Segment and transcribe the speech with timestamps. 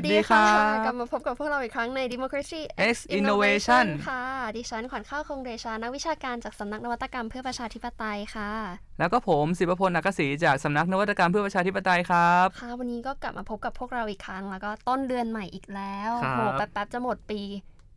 [0.00, 0.46] วัสดีค่ะ
[0.84, 2.60] กลับมาพบกับพวกเราอีกครั้งใน Democracy
[2.94, 4.24] X Innovation ค่ะ
[4.56, 8.52] ดิฉันขวัญข้าวคงเดชานักวิชาการจากสำนักนวัตกรรมเพื่อประชาธิปไตยค่ะ
[8.98, 17.40] แล้วก็ผมศิวพลนักศรีจากสำนักนวัตกรรมเพื่อประชาธิปไตยครับ ค่ะ วันนี้ก็กลับมาพบกับพวกเราอีกครั้ง แล้วก็ต้นเดือนใหม่อีกแล้วครับโหแป๊บๆจะหมดปี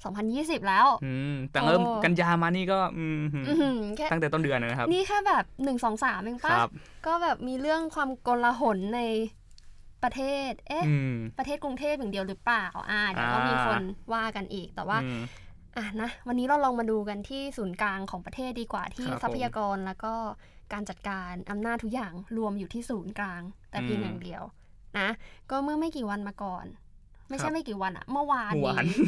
[0.04, 6.70] 2020 แล้ว อืม แต่เริ่มโอ้กันยามานี่ก็อืมอื้อหือแค่ตั้งแต่ต้นเดือนนะครับ นี่แค่แบบ 1 2 3เองคปะรับ
[7.06, 9.00] ก็แบบมีเรื่องความโกลาหลใน
[10.04, 13.82] ประเทศ เอ๊ะอืมประเทศกรุงเทพอย่างเดียวหรือเปล่าอ่าเดี๋ยวก็อ่ามีมีคน
[14.14, 15.24] ว่ากันอีก แต่ว่าอืม
[15.78, 20.14] อะนะ วันนี้เราลองมาดูกันที่ศูนย์กลางของประเทศดีกว่าที่ครับทรัพยากรแล้วก็
[20.74, 24.44] การจัดการอำนาจทุกอย่างรวมอยู่ที่ศูนย์กลาง แต่เพียงอืมอย่างเดียว
[25.00, 25.10] นะ
[25.50, 26.66] ก็เมื่อไม่กี่วันมาก่อน
[27.30, 29.00] ไม่ครัใช่บไม่กี่วันอะเมื่อวานเมื่อวานนี้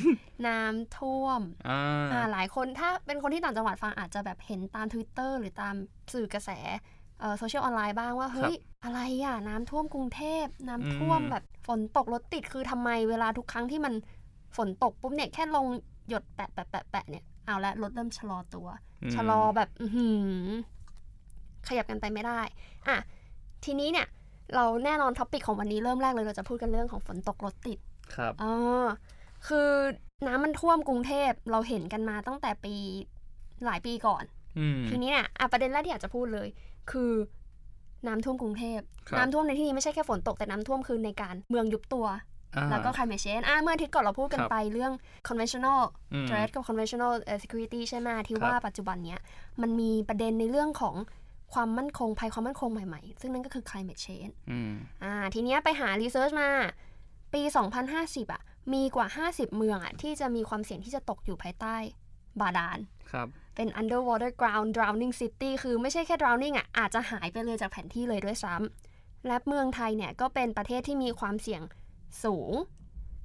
[0.48, 5.76] น้ำท่วมอ่าอ่าหลายคนถ้าเป็นคนที่ต่างจังหวัดฟังอาจจะแบบเห็นตาม Twitter หรือตาม
[6.14, 6.50] สื่อกระแส
[7.38, 13.94] โซเชียลออนไลน์บ้างว่า เฮ้ย อะไรอะ น้ำท่วมกรุงเทพ น้ำท่วมอืมแบบฝนตกรถติดคือทำไมเวลาทุกครั้งที่มัน
[14.58, 15.66] ฝนตกปุ๊บเนี่ยแค่ลง
[16.10, 18.68] หยดแปะแปะแปะแปะเนี่ยเอาละรถเริ่มชะลอตัว
[19.10, 20.08] มชะลอแบบอือหื
[20.48, 20.50] อ
[21.68, 22.40] ขยับกันไปไม่ได้
[22.88, 22.98] อะ
[23.66, 24.08] ทีนี้เนี่ย
[24.56, 27.80] เราแน่นอน topic ของวันนี้เริ่มแรกเลยเราจะพูดกันเรื่องของฝนตกรถติด
[28.16, 28.52] ครับอ๋อ
[29.48, 29.70] คือ
[30.28, 32.76] น้ำมันท่วมกรุงเทพเราเห็นกันมาตั้งแต่ปี
[33.66, 34.24] หลายปีก่อน
[34.60, 36.48] อืมทีนี้เนี่ยอะประเด็นแรกที่อยากจะพูดเลย
[36.92, 37.12] คือ
[38.08, 42.06] น้ำท่วมกรุงเทพ ครับน้ำท่วมในที่นี้ไม่ใช่แค่ฝนตกแต่น้ำท่วมคือในการเมืองยุบตัว
[42.56, 44.94] อ่าแล้วก็ climate change อะเมื่ออาทิตย์ก่อนเราพูดกันครับไปเรื่อง
[45.28, 45.82] conventional
[46.14, 49.20] อืม threat กับ conventional เอ่อ security ใช่ไหมที่ครับ ว่าปัจจุบันเนี้ย
[49.62, 50.96] มันมีประเด็นในเรื่องของ
[51.54, 56.50] ความมั่นคงภัยความมั่นคงใหม่ๆ ซึ่งนั่นก็คือ climate change อืมอ่าทีเนี้ยไปหารีเสิร์ชมา
[57.34, 57.42] ปี
[57.88, 58.42] 2050 อะ
[58.74, 61.76] มีกว่า 50 เมืองอะ ที่จะมีความเสี่ยงที่จะตกอยู่ภายใต้
[62.42, 62.78] บาดาล
[63.12, 71.62] ครับ เป็น underwater ground drowning city คือไม่ใช่แค่ drowning อะอาจจะหายไปเลยจากแผนที่เลยด้วยซ้ำและเมืองไทยเนี่ยก็เป็นประเทศที่มีความเสี่ยง
[72.24, 72.54] สูง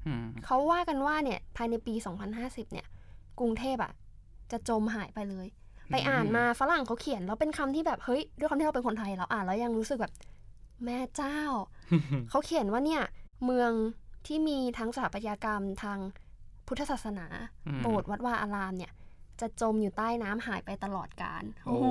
[0.06, 1.94] อืมเขาว่ากันว่าเนี่ยภายในปี
[2.34, 2.86] 2050 เนี่ย
[3.38, 3.92] กรุงเทพอะ
[4.50, 5.46] จะจมหายไปเลย
[5.92, 10.12] ไปอ่านมาฝรั่งเขาเขียน แล้วเป็นคำที่แบบเฮ้ยด้วยความที่เราเป็นคนไทยเราอ่านแล้วยังรู้สึกแบบ
[10.84, 11.40] แม่เจ้า
[12.30, 13.02] เขาเขียนว่าเนี่ย
[13.44, 13.72] เมือง
[14.26, 15.98] ที่มีทั้งสถาปัตยกรรมทาง
[16.66, 17.26] พุทธศาสนา
[17.66, 18.92] อืมโบสถ์วัดวาอารามเนี่ย
[19.40, 21.86] จะจมอยู่ใต้น้ำหายไปตลอดกาลโอ้โอ้โห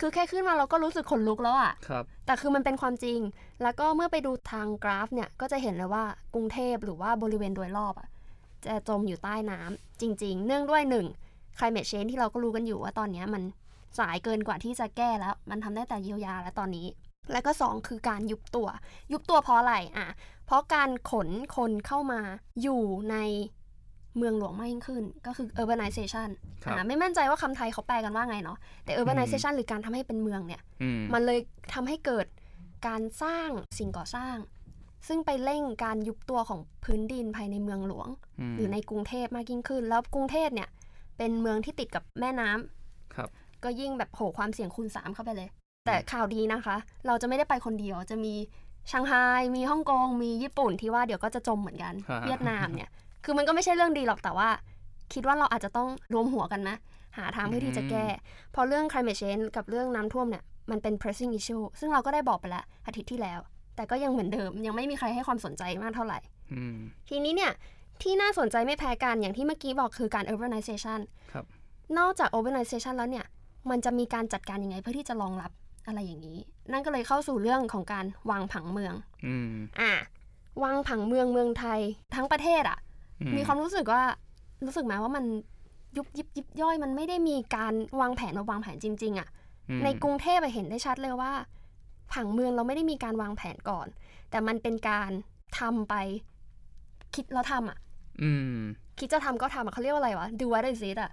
[0.00, 3.18] คือแค่ขึ้นมาเราก็รู้สึกขนลุกแล้วอะครับแต่คือมันเป็นความจริง
[3.62, 8.08] แล้วก็เมื่อไปดูทางกราฟเนี่ยก็จะเห็นเลยว่ากรุงเทพหรือว่าบริเวณโดยรอบอะ
[8.66, 11.06] จะจมอยู่ใต้น้ำจริง ๆ เนื่องด้วยหนึ่ง
[11.58, 13.42] climate change ที่เราก็รู้กันอยู่ว่าตอนเนี้ยมัน
[13.98, 16.86] สายเกินกว่าที่จะแก้แล้ว มันทำได้แต่เยียวยาแล้วตอนนี้
[17.32, 18.68] แล้วก็สองคือการยุบตัว
[19.12, 20.08] ยุบตัวเพราะอะไรอะ
[20.46, 22.20] เพราะการขนคนเข้ามา
[22.62, 23.16] อยู่ใน
[24.18, 26.28] เมืองหลวงมากยิ่งขึ้น ก็คือ urbanization
[26.64, 31.38] ครับอ่าไม่มั่นใจว่าคำไทยเขาแปลกันว่าไงเนาะแต่ urbanization หรือการทำให้เป็นเมืองเนี่ยอืมมันเลย
[31.74, 32.26] ทำให้เกิด
[32.86, 34.36] การสร้างสิ่งก่อสร้าง
[35.08, 38.08] ซึ่งไปเร่งการยุบตัวของพื้นดินภายในเมืองหลวง
[38.52, 40.68] มหรือในกรุงเทพมากยิ่งขึ้น แล้วกรุงเทพเนี่ย
[41.18, 43.28] เป็นเมืองที่ติดกับแม่น้ำครับ
[43.64, 45.48] ก็ยิ่งแบบโหความเสี่ยงคูณสามเข้าไปเลย
[45.86, 46.76] แต่ข่าวดีนะคะ
[47.06, 48.34] เราจะไม่ได้ไปคนเดียวจะมี
[48.90, 49.12] ชังไฮ
[49.56, 52.90] มีฮ่องกงมีญี่ปุ่นที่ว่าเดี๋ยวก็จะจมเหมือนกันฮะเวียดนามเนี่ย
[53.24, 54.48] คือมันก็ไม่ใช่เรื่องดีหรอกแต่ว่า
[55.12, 56.76] คิดว่าเราอาจจะต้องรวมหัวกันนะ
[57.18, 58.06] หาทางเพื่อที่จะแก้
[58.52, 63.40] เพราะเรื่อง climate change กับเรื่องน้ำท่วมเนี่ยมันเป็น pressing issue ซึ่งเราก็ได้บอกไปแล้วอาทิตย์ที่แล้ว
[63.76, 66.18] แต่ก็ยังเหมือนเดิม ยังไม่มีใครให้ความสนใจมากเท่าไหร่
[66.52, 66.76] อืม
[67.08, 67.52] ทีนี้เนี่ย
[68.02, 71.00] ที่น่าสนใจไม่แพ้กันอย่างที่เมื่อกี้บอกคือการ urbanization
[71.32, 71.44] ครับ
[71.98, 73.26] นอกจาก urbanization แล้วเนี่ย
[73.70, 75.50] มันจะมีการจัดการยังไงเพื่อที่จะรองรับ
[75.86, 76.38] อะไรอย่างนี้
[76.72, 78.94] นั่นก็เลยเข้าสู่เรื่องของการวางผังเมือง
[79.26, 79.92] อืมอะ
[80.64, 81.80] วางผังเมืองเมืองไทย
[82.14, 82.93] ทั้งประเทศอะอื
[83.36, 84.02] มีความรู้สึกว่า
[84.66, 85.24] รู้สึกไหมว่ามัน
[85.96, 89.28] ยุบยิบยิบย่อยมันไม่ได้มีการวางแผนมาวางแผนจริง ๆอะ
[89.68, 91.32] อืมในกรุงเทพอะเห็นได้ชัดเลยว่า
[92.12, 93.86] ผังเมืองเราไม่ได้มีการวางแผนก่อน
[94.30, 95.10] แต่มันเป็นการ
[95.58, 95.94] ทำไป
[97.14, 97.78] คิดแล้วทำอะ
[98.22, 98.58] อืม
[98.98, 101.10] คิดจะทำก็ทำอะเขาเรียกว่าอะไรวะ do what is it อะ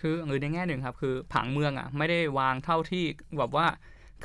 [0.00, 3.04] คือหรือในแง่หนึ่งครับ คือผังเมืองอะ ไม่ได้วางเท่าที่
[3.38, 3.66] แบบว่า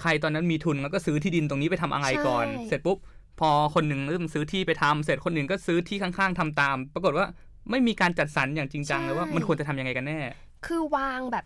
[0.01, 2.97] ใครตอนนั้นมีทุนแล้วก็ซื้อที่ดินตรงนี้ไปทำอะไรก่อนใช่เสร็จปุ๊บ
[3.39, 7.25] พอคนหนึ่งเริ่มซื้อที่ไปทำเสร็จคนหนึ่งก็ซื้อที่ข้างๆทำตาม ปรากฏว่า
[7.71, 10.19] ไม่มีการจัดสรรอย่างจริงจังเลยว่ามันควรจะทำยังไงกันแน่
[10.65, 11.45] คือวางแบบ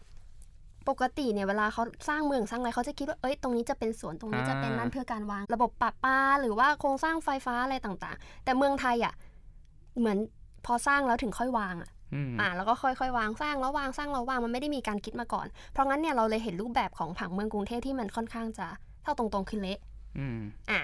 [0.90, 9.13] ปกติเนี่ยเวลาเขาสร้างเมืองสร้างอะไรเขาจะคิดว่าเอ้ยตรงนี้จะเป็นสวนตรงนี้อ่าจะเป็นนั่นเพื่อการวางระบบปรับปาหรือว่าโครงสร้างไฟฟ้าอะไรต่างๆ แต่เมืองไทยอะ
[10.00, 10.18] เหมือน
[10.66, 18.68] พอสร้างแล้วถึงค่อยวางอะอืมอ่าแล้วก็ค่อยๆ วางสร้างแล้ววางสร้างแล้ววางมันไม่ได้มีการคิดมาก่อน เพราะงั้นเนี่ยเราเลยเห็นรูปแบบของผังเมืองกรุงเทพที่มันค่อนข้างจะ
[19.04, 19.80] เท่าตรงๆคือเละ
[20.19, 20.39] อืม
[20.69, 20.80] อ่า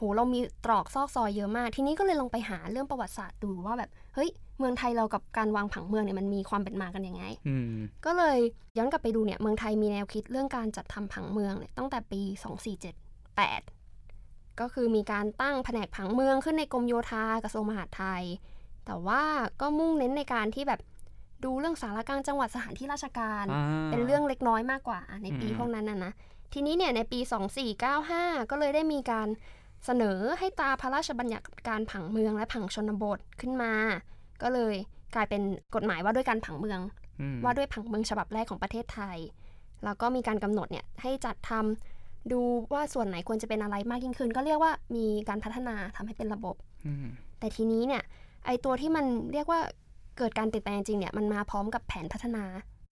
[0.00, 7.74] โหเรามีตรอกซอกซอยเยอะมาก ทีนี้ก็เลยลงไปหาเรื่องประวัติศาสตร์ดูว่าแบบเฮ้ยเมืองไทยเรากับการวางผังเมืองเนี่ยมันมีความเป็นมากันยังไงอืม
[8.06, 8.38] ก็เลย
[8.76, 12.22] ย้อนกลับไปดูเนี่ยเมืองไทยมีแนวคิดเรื่องการจัดทำผังเมืองเนี่ยตั้งแต่ปี
[13.20, 18.22] 2478 ก็คือมีการตั้งแผนกผังเมืองขึ้นในกรมโยธากระทรวงมหาดไทย
[18.86, 19.22] แต่ว่า
[19.60, 20.80] ก็มุ่งเน้นในการที่แบบ
[21.44, 26.12] ดูเรื่องสารกลางจังหวัดสถานที่ราชการอ่าเป็นเรื่องเล็กน้อยมากกว่าในปีอืมพวกนั้นนะนะ
[26.52, 27.20] ทีนี้เนี่ยในปี
[27.84, 29.28] 2495 ก็เลยได้มีการ
[29.84, 33.72] เสนอให้ตราพระราชบัญญัติการผังเมืองและผังชนบทขึ้นมา
[34.42, 34.74] ก็เลย
[35.14, 35.42] กลายเป็น
[35.74, 36.80] กฎหมายว่าด้วยการผังเมือง
[37.20, 39.18] อืมว่าด้วยผังเมืองฉบับแรกของประเทศไทย
[39.84, 42.40] แล้วก็มีการกำหนดเนี่ยให้จัดทำดู
[42.74, 46.56] ว่าส่วนไหนควรจะเป็นอะไรมากยิ่งขึ้น ก็เรียกว่ามีการพัฒนาทำให้เป็นระบบ
[46.86, 47.06] อืม
[47.38, 48.02] แต่ทีนี้เนี่ย
[48.46, 49.60] ไอตัวที่มันเรียกว่า
[50.18, 52.44] เกิดการเปลี่ยนแปลงจริงเนี่ยมันมาพร้อมกับแผนพัฒนา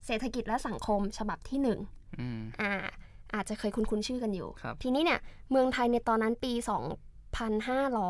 [0.05, 1.79] เศรษฐกิจและสังคมฉบับที่หนึ่ง
[2.19, 2.73] อืมอ่า
[3.35, 5.19] อาจจะเคยคุ้นๆชื่อกันอยู่ครับทีนี้เนี่ย
[5.51, 6.53] เมืองไทยในตอนนั้นปี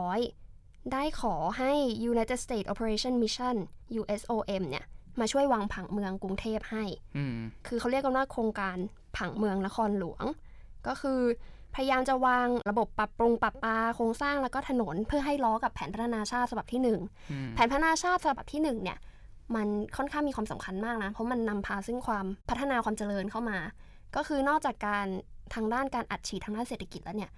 [0.07, 1.71] 2,500 ได้ขอให้
[2.11, 3.55] United States Operation Mission
[3.99, 4.85] USOM เนี่ย
[5.19, 6.83] มาช่วยวางผังเมืองกรุงเทพให้
[7.17, 7.37] อืม
[7.67, 8.77] คือเขาเรียกกันว่าโครงการ
[9.17, 10.23] ผังเมืองนครหลวง
[10.87, 11.19] ก็คือ
[11.75, 16.99] พยายามจะวางระบบปรับปรุงปรับปาโครงสร้างแล้วก็ถนนเพื่อให้ล้อกับแผนพัฒนาชาติฉบับที่หนึ่ง
[17.31, 18.97] อืมแผนพัฒนาชาติฉบับที่หนึ่งเนี่ย
[19.55, 19.67] มัน
[19.97, 23.57] ค่อนข้างมีความสำคัญมากนะ เพราะมันนำพาซึ่งความพัฒนาความเจริญเข้ามา
[24.15, 25.07] ก็คือนอกจากการ
[25.53, 27.31] ทางด้านการอัดฉีดทางด้านเศรษฐกิจแล้วเนี่ย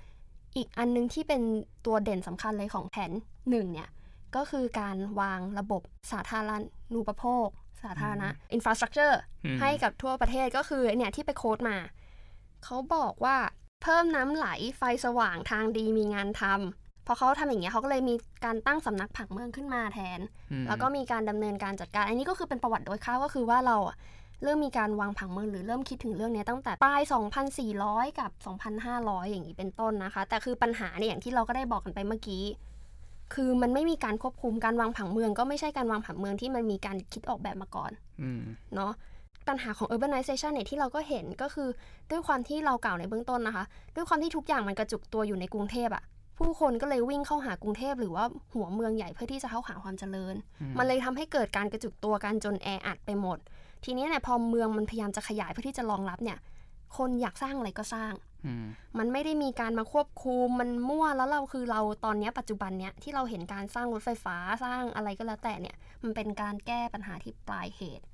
[0.56, 1.42] อีกอันนึงที่เป็น
[1.86, 3.12] ตัวเด่นสำคัญเลยของแผน
[3.50, 3.90] หนึ่งเนี่ย
[4.36, 5.82] ก็คือการวางระบบ
[6.12, 6.50] สาธาร
[6.94, 7.48] ณูปโภค
[7.84, 9.16] สาธารณะ infrastructure
[9.46, 11.78] อืมให้กับทั่วประเทศก็คือเนี่ยที่ไปโค้ดมา
[12.64, 13.38] เขาบอกว่า
[13.82, 14.48] เพิ่มน้ำไหล
[14.78, 18.16] ไฟสว่างทางดีมีงานทำพอเขาทำอย่างเงี้ยเขาก็เลยมี
[18.46, 20.20] การตั้งสำนักผังเมืองขึ้นมาแทน
[20.52, 23.98] อืมแล้วก็มีการดำเนินการจัดการ อันนี้ก็คือเป็นประวัติโดยคร่าวก็คือว่าเราอะ
[24.44, 27.02] เริ่มมีการวางผังเมืองหรือเริ่มคิดถึงเรื่องเนี้ยตั้งแต่ปลาย
[27.60, 28.32] 2,400 กับ
[28.82, 32.44] 2,500 อย่างนี้เป็นต้นนะคะ แต่คือปัญหาเนี่ยอย่างที่เราก็ได้บอกกันไปเมื่อกี้
[33.34, 37.92] คือมันไม่มีการควบคุมการวางผังเมือง ก็ไม่ใช่การวางผังเมืองที่มันมีการคิดออกแบบมาก่อน
[38.22, 38.44] อืม
[38.76, 38.92] เนาะ
[39.48, 41.70] ปัญหาของ urbanization เนี่ยที่เราก็เห็นก็คือ
[42.12, 43.64] ด้วยความที่เรากล่าวในเบื้องต้นนะคะ
[43.96, 46.04] ด้วยความที่ทุกอย่างมันกระจุกตัวอยู่ในกรุงเทพอะ
[46.38, 53.38] ผู้คนก็เลยวิ่งเข้าหากรุงเทพหรือว่าหัวเมืองใหญ่เพื่อที่จะเข้าหาความเจริญอืมมันเลยทำให้เกิดการกระจุกตัวกันจนแออัดไปหมด
[53.86, 56.38] ทีนี้เนี่ยพอเมืองมันพยายามจะขยายเพื่อที่จะรองรับเนี่ย
[56.98, 58.14] คนอยากสร้างอะไรก็สร้าง
[58.46, 58.66] อืม
[58.98, 68.06] มันไม่ได้มีการมาควบคุมมันมั่วแล้วเราคือเราตอนเนี้ยปัจจุบันเนี้ยที่เราเห็นการสร้างรถไฟฟ้าสร้างอะไรก็แล้วแต่เนี่ย มันเป็นการแก้ปัญหาที่ปลายเหตุ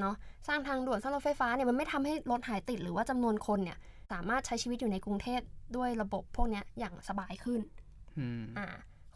[0.00, 0.14] เนาะ
[0.48, 3.78] สร้างทางด่วนสร้างรถไฟฟ้าเนี่ยมันไม่ทำให้รถหายติดหรือว่าจำนวนคนเนี่ย
[4.12, 5.40] สามารถใช้ชีวิตอยู่ในกรุงเทพ
[5.76, 7.60] ด้วยระบบพวกเนี้ยอย่างสบายขึ้น
[8.18, 8.66] อืมอ่า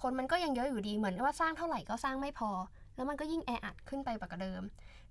[0.03, 2.51] คนมันก็ยังเยอะอยู่ดีเหมือนว่าสร้างเท่าไหร่ก็สร้างไม่พอ
[2.97, 4.63] แล้วมันก็ยิ่งแออัดขึ้นไปกว่าเดิม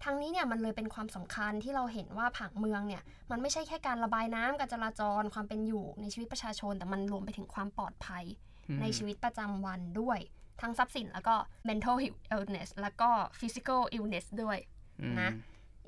[0.03, 8.23] ทางนี้เนี่ยมันเลยเป็นความสำคัญที่เราเห็นว่าผังเมืองเนี่ยมันไม่ใช่แค่การระบายน้ำการจราจรความเป็นอยู่ในชีวิตประชาชน แต่มันรวมไปถึงความปลอดภัย
[8.67, 10.19] อืมในชีวิตประจำวันด้วย
[10.61, 11.35] ทั้งทรัพย์สินแล้วก็
[11.67, 11.97] mental
[12.35, 13.09] illness แล้วก็
[13.39, 14.57] physical illness ด้วย
[15.01, 15.29] อืมนะ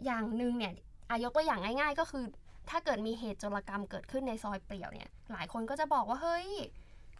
[0.05, 0.73] อย่างหนึ่งเนี่ย
[1.09, 2.25] อายกตัวอย่างง่าย ๆ ก็คือ
[2.69, 6.47] ถ้าเกิดมีเหตุโจรกรรมเกิดขึ้นในซอยเปลี่ยวเนี่ย หลายคนก็จะบอกว่าเฮ้ย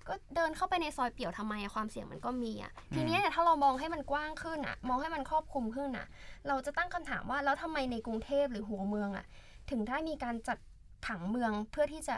[0.10, 6.08] ก็เดินเข้าไปในซอยเปี่ยวทำไมอะความเสี่ยงมันก็มีอะทีเนี้ยเนี่ยถ้าเรามองให้มันกว้างขึ้นอะมองให้มันครอบคลุมขึ้นอะ
[6.48, 9.26] เราจะตั้งคำถามว่าแล้วทำไมในกรุงเทพหรือหัวเมืองอะ
[9.70, 10.58] ถึงได้มีการจัด
[11.06, 12.16] ผังเมืองเพื่อที่จะ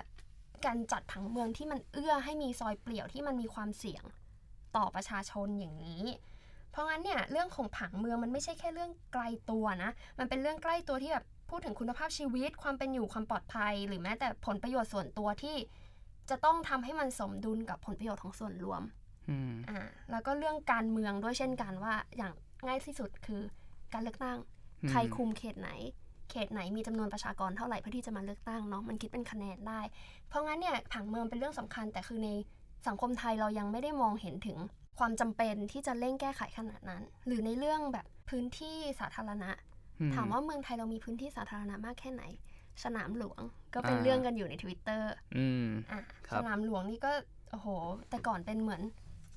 [0.65, 4.03] การจัดผังเมืองที่มันเอื้อให้มีซอยเปลี่ยวที่มันมีความเสี่ยง
[4.75, 6.03] ต่อประชาชนอย่างนี้
[6.71, 15.55] เพราะงั้นเนี่ยเรื่องของผังเมืองมันไม่ใช่แค่เรื่องไกลตัวนะ มันเป็นเรื่องใกล้ตัวที่แบบพูดถึงคุณภาพชีวิต ความเป็นอยู่ความปลอดภัย หรือแม้แต่ผลประโยชน์ส่วนตัวที่
[16.31, 18.81] จะต้องทำให้มันสมดุลกับผลประโยชน์ของส่วนรวม
[19.29, 19.79] อืมอ่า
[20.11, 22.33] แล้วก็เรื่องการเมืองด้วยเช่นกันว่าอย่าง
[22.67, 23.41] ง่ายที่สุดคือ
[23.93, 24.37] การเลือกตั้ง
[24.83, 25.71] อืมใครคุมเขตไหน
[26.29, 29.81] เขตไหนมีจำนวนประชากรเท่าไหร่เพื่อที่จะมาเลือกตั้งเนาะมันคิดเป็นคะแนนได้
[30.29, 32.29] เพราะงั้นเนี่ยผังเมืองเป็นเรื่องสำคัญ แต่คือใน
[32.87, 34.57] สังคมไทยเรายังไม่ได้มองเห็นถึง
[34.99, 39.51] ความจำเป็นที่จะเร่งแก้ไขขนาดนั้น หรือในเรื่องแบบพื้นที่สาธารณะ
[39.99, 42.23] อืถามว่าเมืองไทยเรามีพื้นที่สาธารณะมากแค่ไหน
[42.83, 43.41] สนามหลวง
[43.73, 45.01] ก็เป็นอ่าเรื่องกันอยู่ใน Twitter
[45.37, 47.11] อืมอะครับสนามหลวงนี่ก็
[47.51, 47.67] โอ้โห
[48.09, 48.81] แต่ก่อนเป็นเหมือน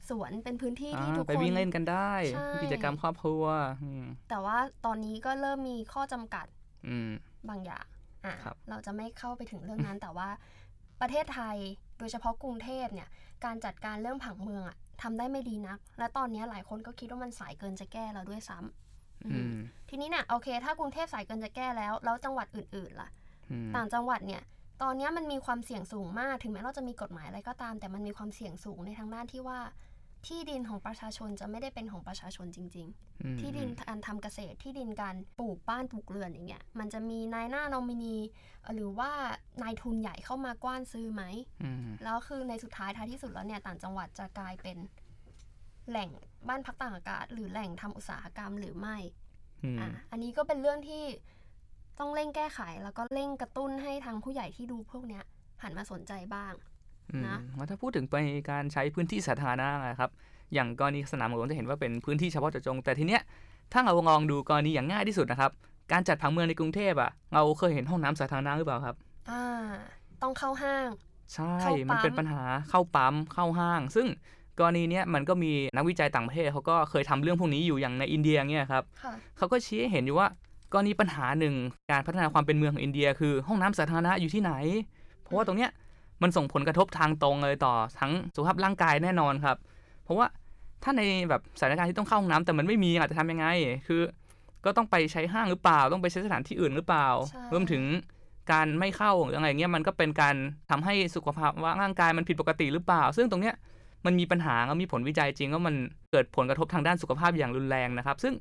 [0.09, 3.45] สวนเป็นพื้นที่ที่อ่าทุกไปคนวิ่งเล่นกันได้ใช่กิจกรรมครอบครัว
[3.83, 6.47] อืมแต่ว่าตอนนี้ก็เริ่มมีข้อจำกัด
[6.89, 7.11] อืม
[7.49, 7.87] บางอย่าง
[8.25, 10.29] อะครับเราจะไม่เข้าไปถึงเรื่องนั้น แต่ว่า
[11.01, 11.57] ประเทศไทย
[11.99, 13.09] โดยเฉพาะกรุงเทพเนี่ย
[13.45, 19.57] การจัดการเรื่องผังเมืองอะทำได้ไม่ดีนัก และตอนนี้หลายคนก็คิดว่ามันสายเกินจะแก้แล้วด้วยซ้ำอือืมม
[19.89, 23.24] ทีนี้เนี่ยโอเค ถ้ากรุงเทพสายเกินจะแก้แล้ว แล้วจังหวัดอื่นๆล่ะอืม
[23.77, 24.43] ต่างจังหวัดเนี่ย
[24.83, 29.61] ตอนนี้มันมีความเสี่ยงสูงมาก ถึงแม้เราจะมีกฎหมายอะไรก็ตาม แต่มันมีความเสี่ยงสูงในทางด้านที่ว่า
[30.27, 32.89] ที่ดินของประชาชนจะไม่ได้เป็นของประชาชนจริง
[33.23, 38.17] อืมๆที่ดินการทำเกษตร ที่ดินการปลูกบ้านปลูกเรือนอย่างเงี้ย มันจะมีนายหน้านอมินี
[38.75, 39.11] หรือว่า
[39.63, 41.23] นายทุนใหญ่เข้ามากว้านซื้อไหม
[41.63, 44.77] อืมแล้วคือในสุดท้ายท้ายที่สุดแล้วเนี่ยต่างจังหวัดจะกลายเป็น
[45.89, 46.11] แหล่ง
[46.49, 48.97] บ้านพักต่างอากาศ หรือแหล่งทำอุตสาหกรรมหรือไม่
[49.65, 51.03] อืมอะอันนี้ก็เป็นเรื่องที่
[51.99, 55.23] ต้องเร่งแก้ไขแล้วก็เร่งกระตุ้นให้ทางผู้ใหญ่ที่ดูพวกเนี้ย
[55.63, 56.53] หันมาสนใจบ้าง
[57.13, 58.15] อืมนะแล้วถ้าพูดถึงไป
[58.51, 60.11] การใช้พื้นที่สาธารณะนะครับ
[60.55, 63.23] อย่างกรณีสนามหลวงจะเห็นว่าเป็นพื้นที่เฉพาะเจาะจง แต่ทีเนี้ย
[63.73, 65.51] ถ้าเราลองดูกรณีอย่างง่ายที่สุดนะครับ
[65.93, 68.97] การจัดผังเมืองในกรุงเทพอะเราเคยเห็นห้องน้ำสาธารณะหรือเปล่าครับ
[69.31, 69.43] อ่า
[70.23, 70.89] ต้องเข้าห้าง
[71.35, 74.07] ใช่เข้าปั๊มมันเป็นปัญหาเข้าปั๊มเข้าห้าง ซึ่ง
[74.59, 80.29] กรณีเนี้ยมันก็มีนักวิจัยต่างประเทศเขาก็เคยทำเรื่องพวกนี้อยู่อย่างในอินเดียเนี่ยครับค่ะเขาก็ชี้ให้เห็นอยู่ว่า
[80.75, 81.55] กรณีปัญหาหนึ่ง
[81.91, 84.53] การพัฒนาความเป็นเมืองของอินเดีย คือห้องน้ำสาธารณะอยู่ที่ไหน
[85.23, 85.71] เพราะว่าตรงเนี้ย
[86.23, 89.57] มันส่งผลกระทบทางตรงเลยต่อทั้งสุขภาพร่างกายแน่นอนครับ
[90.05, 90.27] เพราะว่า
[90.83, 93.47] ถ้าในแบบสถานการณ์ที่ต้องเข้าห้องน้ำแต่มันไม่มีอาจจะทำยังไง
[93.87, 94.01] คือ
[94.65, 97.83] ก็ต้องไปใช้ห้างหรือเปล่า ต้องไปใช้สถานที่อื่นหรือเปล่าใช่รวมถึง
[98.53, 100.35] การไม่เข้าหรืออะไรเงี้ยมันก็เป็นการ
[100.71, 103.55] ทำให้สุขภาพว่าร่างกายมันผิดปกติหรือเปล่า ซึ่งตรงเนี้ย
[104.07, 105.75] มันมีปัญหาแล้วมีผลวิจัยจริงว่ามัน
[106.11, 108.35] เกิดผลกระทบทางด้านสุขภาพอย่างรุนแรงนะครับ ซึ่ง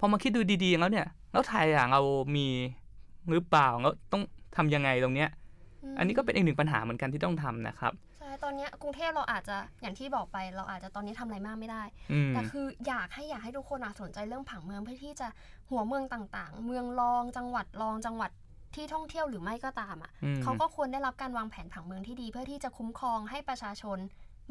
[0.00, 2.00] พอมาคิดดูดีๆแล้วเนี่ย แล้วไทยอะเรา
[2.36, 2.48] มี
[3.30, 4.22] หรือเปล่าแล้วต้อง
[4.56, 5.30] ทำยังไงตรงเนี้ย
[5.92, 15.28] มอันนี้ก็เป็นอีกหนึ่งปัญหาเหมือนกันที่ต้องทำนะครับใช่ตอนเนี้ยกรุงเทพเราอาจจะอย่างที่บอกไปเราอาจจะตอนนี้ทำอะไรมากไม่ได้อืมแต่คืออยากให้อยากให้ทุกคนอะสนใจเรื่องผังเมืองเพื่อที่จะ
[15.70, 18.30] หัวเมืองต่าง ๆ เมืองรองจังหวัดรองจังหวัด
[18.74, 23.98] ที่ท่องเที่ยวหรือไม่ก็ตามอะอืมเขาก็ควรได้รับการวางแผนผังเมืองที่ดี เพื่อที่จะคุ้มครองให้ประชาชน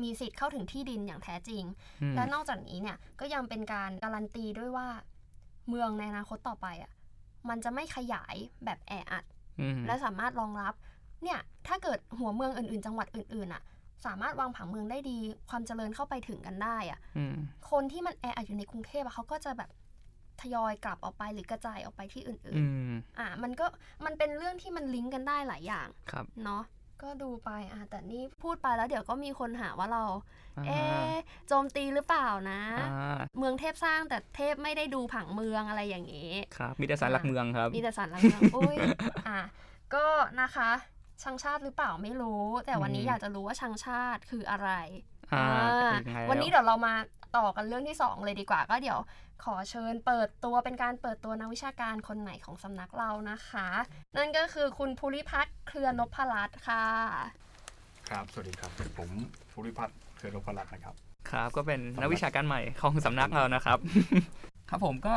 [0.03, 1.63] มีสิทธิ์เข้าถึงที่ดินอย่างแท้จริง
[2.01, 4.87] อืมและนอกจากนี้เนี่ยก็ยังเป็นการการันตีด้วยว่า
[5.69, 6.91] เมืองในอนาคตต่อไปอะ
[7.49, 9.25] มันจะไม่ขยายแบบแออัด
[9.59, 10.73] อืมและสามารถรองรับ
[11.23, 13.61] เนี่ยถ้าเกิดหัวเมืองอื่นๆ จังหวัดอื่นๆอะ
[14.05, 15.17] สามารถวางผังเมืองได้ดี
[15.49, 17.35] ความเจริญเข้าไปถึงกันได้อะอืม
[17.71, 19.69] คนที่มันแออัดอยู่ในกรุงเทพอะเขาก็จะแบบ
[20.41, 23.65] ทยอยกลับออกไปหรือกระจายออกไปที่อื่นอืมๆอะมันก็
[24.05, 26.63] มันเป็นเรื่องที่มันลิงก์กันได้หลายอย่าง ครับ เนาะ
[27.01, 30.03] ก็ดูไปอะแต่นี่พูดไปแล้วเดี๋ยวก็มีคนหาว่าเรา
[30.57, 31.13] อ่าเอ๊ะ
[31.47, 32.61] โจมตีหรือเปล่านะ
[32.91, 38.77] อ่าเมืองเทพสร้างแต่เทพไม่ได้ดูผังเมืองอะไรอย่างนี้ครับมีแต่สารหลักเมืองครับ มีแต่สารหลักเมืองอุ้ย
[39.27, 39.41] อะ
[39.95, 40.05] ก็
[40.41, 40.71] นะคะ
[41.23, 44.69] ชังชาติหรือเปล่าไม่รู้ แต่วันนี้อืมอยากจะรู้ว่าชังชาติคืออะไร
[45.33, 46.93] อ่าอ่าเป็นยังไงวันนี้แล้เดี๋ยวเรามา
[47.37, 48.99] ต่อกันเรื่องที่ 2 เลยดีกว่า ก็เดี๋ยว
[49.43, 53.67] ขอเชิญเปิดตัวเป็นการเปิดตัวนักวิชาการคนใหม่ของสำนักเรานะคะ
[54.17, 56.85] นั่นก็คือคุณภูริพัฒน์เครือนพรัตน์ค่ะ
[58.09, 59.09] ครับ สวัสดีครับ ผม
[59.51, 60.95] ภูริพัฒน์เครือนพรัตน์นะครับ
[61.29, 63.77] ครับ ก็เป็นนักวิชาการใหม่ของสำนักเรานะครับ
[64.69, 65.13] ครับผมก็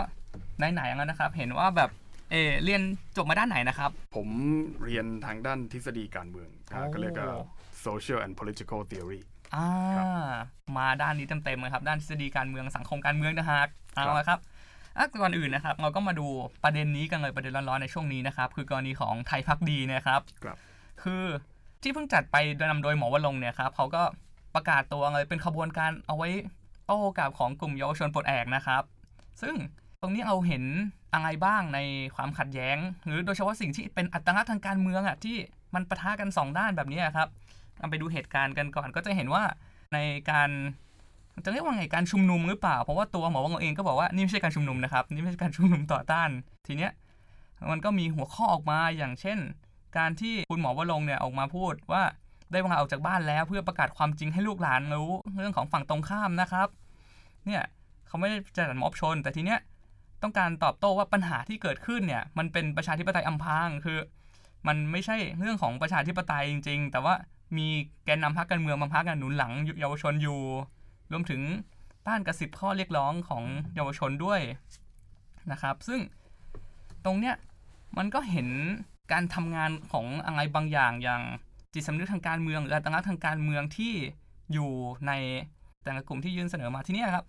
[0.72, 1.90] ไหนๆแล้วนะครับ เห็นว่าแบบ
[2.30, 2.82] เออเรียน
[3.16, 4.28] จบมาด้านไหนนะครับ ผม
[4.84, 7.30] เรียนทางด้านทฤษฎีการเมืองอ่าโอ้ก็เรียกว่า
[7.84, 9.20] social and political theory
[9.54, 10.06] อ่าครับ
[10.78, 13.62] มาด้านนี้เต็มๆเลยครับ ด้านทฤษฎีการเมืองสังคมการเมืองนะฮะ
[13.98, 14.40] เอาครับละครับ
[14.98, 16.26] อะก่อนอื่นนะครับ เราก็มาดู
[16.64, 20.56] ประเด็นนี้กันเลยประเด็นร้อนๆในช่วงนี้นะครับ คือกรณีของไทยพักดีนะครับครับ
[21.02, 21.24] คือ
[21.82, 24.02] ที่เพิ่งจัดไปโดยนำโดยหมอวรงค์เนี่ยครับเขาก็
[24.54, 26.28] ประกาศตัวเลยเป็นขบวนการเอาไว้
[26.86, 28.82] โต้กับของกลุ่มเยาวชนปลดแอกนะครับ
[29.42, 29.54] ซึ่ง
[30.00, 30.64] ตรงนี้เราเห็น
[31.14, 31.78] อะไรบ้างใน
[32.16, 32.76] ความขัดแย้ง
[33.06, 35.36] หรือโดยเฉพาะสิ่งที่เป็นอัตลักษณ์ทางการเมืองอะที่
[35.74, 37.28] มันปะทะกันสองด้านแบบนี้ครับ
[37.78, 39.42] เอาไปดูเหตุการณ์กันก่อนก็จะเห็นว่า
[39.94, 39.98] ใน
[40.30, 40.50] การ
[41.44, 46.28] จะเรียกว่าไงการชุมนุมหรือเปล่า เพราะว่าตัวหมอวรงเองก็บอกว่านี่ไม่ใช่การชุมนุมนะครับนี่ไม่ใช่การชุมนุมต่อต้าน
[46.66, 46.92] ทีเนี้ย
[47.70, 49.38] มันก็มีหัวข้อออกมาอย่างเช่น
[49.98, 52.02] การที่คุณหมอวรงเนี่ยออกมาพูดว่า
[52.52, 56.68] ได้วางออกจากบ้านแล้วเพื่อประกาศความจริงให้ลูกหลานรู้เรื่องของฝั่งตรงข้ามนะครับ
[57.46, 57.62] เนี่ย
[58.06, 59.60] เขาไม่ได้จัดม็อบชน แต่ทีเนี้ย
[60.22, 63.98] ต้องการตอบโต้ว่าปัญหาที่เกิดขึ้นเนี่ยมันเป็นประชาธิปไตยอำพางคือ
[64.66, 67.14] มันไม่ใช่เรื่องของประชาธิปไตยจริง ๆ แต่ว่า
[67.56, 67.66] มี
[68.04, 70.40] แกนนำพรรคการเมืองบางพรรคอะหนุนหลังเยาวชนอยู่
[71.12, 71.40] รวมถึง
[72.06, 74.40] ต้านกระสิบข้อเรียกร้องของเยาวชนด้วย
[75.52, 76.00] นะครับ ซึ่ง
[77.04, 77.34] ตรงเนี้ย
[77.98, 78.48] มันก็เห็น
[79.12, 81.22] การทำงานของอะไรบางอย่างอย่าง
[81.74, 83.94] จิตสำนึกทางการเมืองหรืออัตลักษณ์ทางการเมืองที่
[84.52, 84.70] อยู่
[85.06, 85.12] ใน
[85.84, 87.24] แต่ละกลุ่มที่ยื่นเสนอมาที่เนี้ยครับ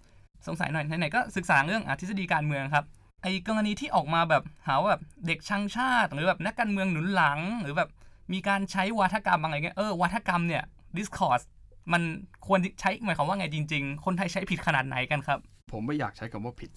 [0.47, 2.85] สงสัยหน่อยไหนๆก็ศึกษาเรื่องอทฤษฎีการเมืองครับ
[3.21, 7.89] ไอ้กรณีที่ออกมาแบบหาว่าแบบเด็กช่างชาติ หรือแบบนักการเมืองหนุนหลัง หรือแบบ
[8.33, 10.63] มีการใช้วาทกรรมอะไรเงี้ยเออวาทกรรมเนี่ย
[10.97, 11.45] discourse
[11.93, 12.01] มัน
[12.47, 15.39] ควรใช้หมายความว่าไงจริง ๆ คนไทยใช้ผิดขนาดไหนกันครับ
[15.71, 16.71] ผมไม่อยากใช้คำว่าผิด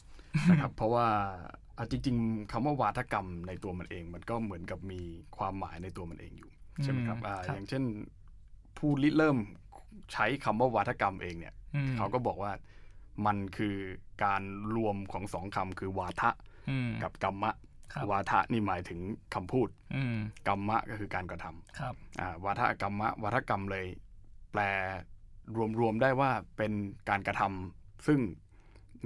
[0.50, 1.06] นะครับเพราะว่า
[1.78, 5.00] อะจริง ๆคำว่าวาทกรรมในตัวมันเอง มันก็เหมือนกับมี
[5.36, 6.50] ความหมายในตัวมันเองอยู่
[6.82, 7.84] ใช่ไหมครับอืมอ่าครับอย่างเช่น
[8.78, 9.38] ผู้ริเริ่ม
[10.12, 12.52] ใช้คำว่าวาทกรรมเองเนี่ยอืมเขาก็บอกว่า
[13.26, 13.76] มันคือ
[14.24, 14.42] การ
[14.76, 16.30] รวมของสองคำคือวาทะ
[16.70, 17.50] อืมกับกรรมะ
[17.92, 19.00] ครับวาทะนี่หมายถึง
[19.34, 20.16] คำพูดอืม
[20.48, 23.86] กรรมะก็คือการกระทำครับอ่าวาทกรรมะวาทกรรมเลย
[24.52, 24.62] แปล
[25.80, 26.72] รวมๆได้ว่าเป็น
[27.08, 28.18] การกระทำซึ่ง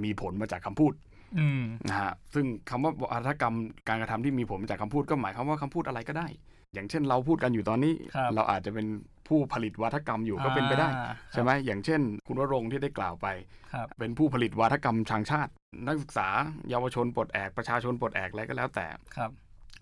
[0.05, 0.93] มีผลมาจากคำพูด
[1.39, 3.55] อืมนะฮะซึ่งคำว่าวาทกรรม
[3.89, 6.29] การกระทำที่มีผลมาจากคำพูดก็หมายความว่าคำพูดอะไรก็ได้
[6.75, 8.87] อย่างเช่นเราพูดกันอยู่ตอนนี้ครับเราอาจจะเป็น
[9.29, 13.27] ผู้ผลิตวาทกรรมอยู่ก็เป็นไปได้อ่าใช่ไหมอย่างเช่น คุณวรงค์ที่ได้กล่าวไป
[13.73, 15.53] ครับเป็นผู้ผลิตวาทกรรมทางชาติ
[15.87, 16.29] นักศึกษา
[16.71, 18.87] เยาวชนปลดแอกประชาชนปลดแอกอะไรก็แล้วแต่
[19.17, 19.31] ครับ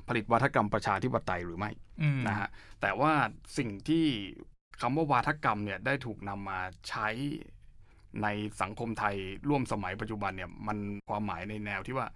[0.09, 1.71] ผลิตวาทกรรมประชาธิปไตยหรือไม่
[2.03, 2.49] อืมนะฮะ
[2.81, 3.13] แต่ว่า
[3.59, 4.07] สิ่งที่
[4.81, 7.09] คำว่าวาทกรรมเนี่ยได้ถูกนำมาใช้
[8.23, 8.27] ใน
[8.63, 9.17] สังคมไทย
[9.49, 10.79] ร่วมสมัยปัจจุบันเนี่ยมัน
[11.11, 12.07] ความหมายในแนวที่ว่า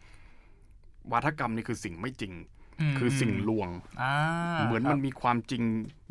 [1.13, 2.33] วาทกรรมนี่คือสิ่งไม่จริง
[2.93, 3.69] มคือสิ่งลวง
[4.03, 4.13] อ่า
[4.65, 5.63] เหมือนครับมันมีความจริง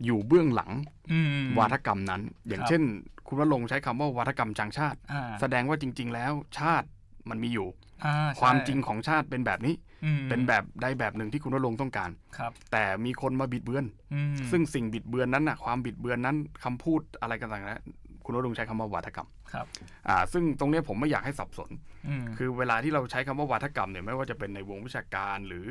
[0.06, 0.72] อยู่เบื้องหลัง
[1.12, 2.84] อืมวาทกรรมนั้น อย่างครับเช่น
[3.27, 6.88] คุณวรงค์ใช้คำว่าวาทกรรมจางชาติอ่าแสดงว่าจริง ๆ แล้วชาติ
[7.30, 7.68] มันมีอยู่
[8.06, 9.87] อ่าใช่ความจริงของชาติเป็นแบบนี้อืม
[10.30, 17.82] เป็นแบบใดแบบหนึ่งที่คุณวรงค์ต้องการครับ แต่มีคนมาบิดเบือนอืมซึ่งสิ่งบิดเบือนนั้นน่ะความบิดเบือนนั้นคำพูดอะไรกันต่างๆนะ
[18.25, 19.66] คุณวรงค์ใช้คำว่าวาทกรรมครับ
[20.08, 21.70] อ่าซึ่งตรงเนี้ยผมไม่อยากให้สับสน
[22.08, 25.68] อืมคือเวลาที่เราใช้คำว่าวาทกรรมเนี่ยไม่ว่าจะเป็นในวงวิชาการหรือ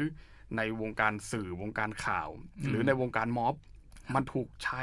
[0.56, 2.28] ในวงการสื่อวงการข่าว
[2.68, 3.54] หรือในวงการม็อบ
[4.14, 4.82] มันถูกใช้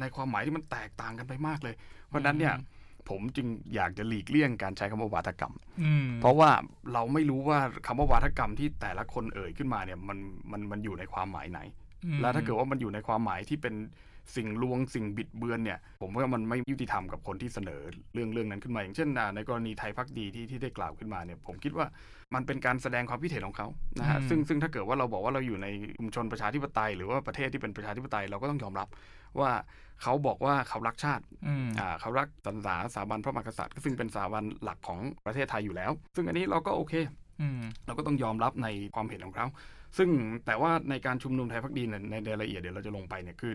[0.00, 1.74] ในความหมายที่มันแตกต่างกันไปมากเลย
[2.08, 2.54] เพราะฉะนั้นเนี่ย
[3.08, 6.50] ผมจึงอยากจะหลีกเลี่ยงการใช้คำว่าวาทกรรมอืมเพราะว่า
[6.92, 10.18] เราไม่รู้ว่าคำว่าวาทกรรมที่แต่ละคนเอ่ยขึ้นมาเนี่ยมัน
[10.50, 11.60] มันมันอยู่ในความหมายไหน
[12.04, 13.74] อืมแล้วถ้าเกิดว่ามันอยู่ในความหมายที่เป็น
[14.36, 17.80] สิ่งลวงสิ่งบิดเบือนเนี่ย ผมว่ามันไม่ยุติธรรมกับคนที่เสนอ
[18.14, 21.86] เรื่องเรื่องนั้นขึ้นมา อย่างเช่นอ่าในกรณีไทยพักดีที่ที่ได้กล่าวขึ้นมาเนี่ย ผมคิดว่า
[22.34, 23.68] มันเป็นการแสดงความคิดเห็นของเขา
[23.98, 25.66] นะฮะอืมซึ่งซึ่งถ้าเกิดว่าเราบอกว่าเราอยู่ใน
[25.98, 28.88] ชุมชนประชาธิปไตย หรือว่าประเทศที่เป็นประชาธิปไตยเราก็ต้องยอมรับ
[29.38, 29.50] ว่า
[30.02, 36.94] เขาบอกว่าเขารักชาติอืมอ่าเขารักศาสนาสถาบันพระมหากษัตริย์ซึ่งเป็นสถาบันหลักของประเทศไทยอยู่แล้ว ซึ่งอันนี้เราก็โอเค
[37.40, 39.46] อืมเราก็ต้องยอมรับในความเห็นของเขา
[39.98, 40.08] ซึ่ง
[40.46, 43.52] แต่ว่าในการชุมนุมไทยพักดีเนี่ยในรายละเอียดเดี๋ยวเราจะลงไปเนี่ยคือ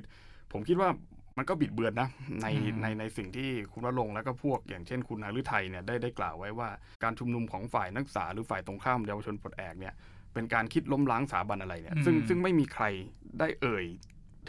[0.51, 0.89] ผมคิดว่า
[1.37, 2.09] มันก็บิดเบือนนะ
[2.41, 6.69] ในอืมในในสิ่งที่คุณวรงค์แล้วก็พวกอย่างเช่นคุณนาฤทัยเนี่ยได้ได้กล่าวไว้ว่า
[7.03, 9.93] การชุมนุมของฝ่ายนักศึกษาหรือฝ่ายตรงข้ามเยาวชนปลดแอกเนี่ย
[10.33, 12.85] เป็นการคิดล้มล้างสถาบันอะไรเนี่ยซึ่งซึ่งไม่มีใคร
[13.39, 13.85] ได้เอ่ย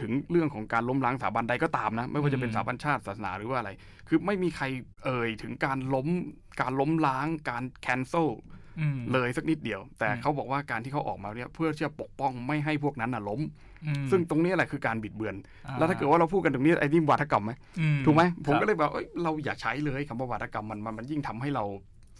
[0.01, 3.71] ถึงเรื่องของการล้มล้างสถาบันใดก็ตามนะ ไม่ว่าจะเป็นสถาบันชาติศาสนาหรือว่าอะไร
[4.07, 4.65] คือไม่มีใคร
[5.05, 6.07] เอ่ยถึงการล้ม
[6.61, 8.29] การล้มล้างการแคนเซิล
[8.79, 13.41] อืมเลยสักนิดเดียว แต่อืมเขาบอกว่าการที่เขาออกมาเนี่ยเพื่อที่จะปกป้องไม่ให้พวกนั้นน่ะล้ม
[13.85, 15.35] อืมซึ่งตรงนี้แหละคือการบิดเบือน
[15.67, 21.63] อ่แล้วถ้าเกิดว่าเราพูดกันตรงนี้ไอ้นี่วาทกรรมไหมอืถูกไหมผมครับก็เลยบอกเอ้ยเราอย่าใช้เลยคำว่าวาทกรรมมันมันมันยิ่งทำให้เรา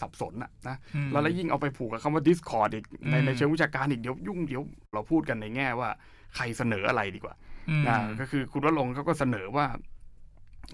[0.02, 4.62] สับสนอะนะอืมแล้วแล้วยิ่งเอาไปผูกกับคำว่า discord อีกในอืมในเชิงวิชาการอีกเดี๋ยวยุ่งเดี๋ยว
[4.94, 5.90] เราพูดกันในแง่ว่า
[6.36, 7.51] ใครเสนออะไรดีกว่าอืม
[7.88, 9.68] นะก็คือคุณวรงค์เขาก็เสนอว่า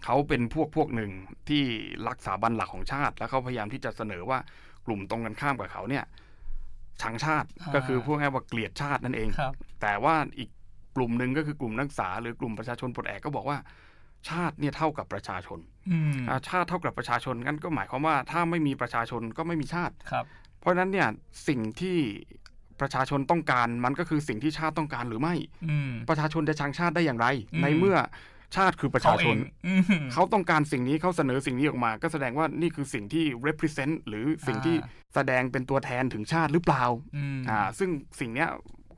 [0.04, 1.12] เขาเป็นพวกพวกหนึ่ง
[1.50, 1.64] ที่
[2.08, 4.40] รักษาบันหลักของชาติ แล้วเขาพยายามที่จะเสนอว่า
[4.86, 6.04] กลุ่มตรงกันข้ามกับเขาเนี่ย
[7.02, 10.50] ชังชาติอ่าก็คือพวกแง่ายว่าเกลียดชาตินั่นเองครับแต่ว่าอีก
[10.96, 13.58] กลุ่มหนึ่งก็คือกลุ่มนักศึกษาหรือกลุ่มประชาชนปลดแอกก็บอกว่า
[14.30, 15.60] ชาติเนี่ยเท่ากับประชาชน
[15.92, 20.26] อืมอ่าชาติเท่ากับประชาชนงั้นก็หมายความว่าถ้าไม่มีประชาชนก็ไม่มีชาติครับ
[20.60, 21.08] เพราะฉะนั้นเนี่ย
[21.48, 21.98] สิ่งที่
[22.82, 25.36] ประชาชนต้องการมันก็คือสิ่งที่ชาติต้องการหรือไม่
[25.70, 27.98] อืมประชาชนจะชังชาติได้อย่างไรอืมในเมื่อ
[28.56, 29.82] ชาติคือประชาชนเขเองอืม
[30.14, 36.84] เขาต้องการสิ่งนี้เขาเสนอสิ่งนี้ออกมา ก็แสดงว่านี่คือสิ่งที่ represent หรือสิ่งที่อ่าแสดงเป็นตัวแทนถึงชาติหรือเปล่า
[37.16, 38.50] อืมอ่า ซึ่งสิ่งเนี้ย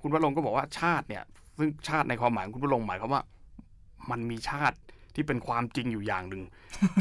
[0.02, 1.24] คุณวรงค์ก็บอกว่าชาติเนี่ย
[1.58, 3.24] ซึ่งชาติในความหมายของคุณวรงค์หมายความว่า
[4.12, 4.78] มันมีชาติ
[5.20, 6.44] ที่เป็นความจริงอยู่อย่างหนึ่ง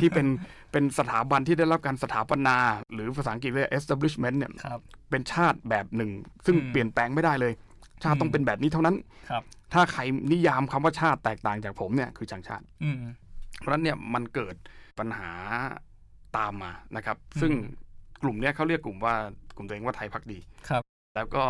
[0.01, 0.27] ที่เป็น
[0.73, 2.57] เป็นสถาบันที่ได้รับการสถาปนา
[2.93, 6.11] หรือภาษาอังกฤษเรียก establishment เนี่ยครับเป็นชาติแบบหนึ่ง
[6.47, 7.53] ซึ่งอืมเปลี่ยนแปลงไม่ได้เลย
[8.03, 8.97] ชาติอืมต้องเป็นแบบนี้เท่านั้น
[9.31, 10.01] ครับ ถ้าใคร
[10.33, 12.97] นิยามคำว่าชาติแตกต่างจากผมเนี่ยคือชังชาติอืม
[13.61, 14.55] เพราะฉะนั้นเนี่ยมันเกิด
[14.99, 15.31] ปัญหา
[16.37, 17.87] ตามมานะครับ ซึ่งอืม
[18.23, 19.15] กลุ่มเนี้ยเขาเรียกกลุ่มว่า
[19.57, 20.83] กลุ่มตัวเองว่าไทยพักดีครับ
[21.17, 21.45] แล้วก็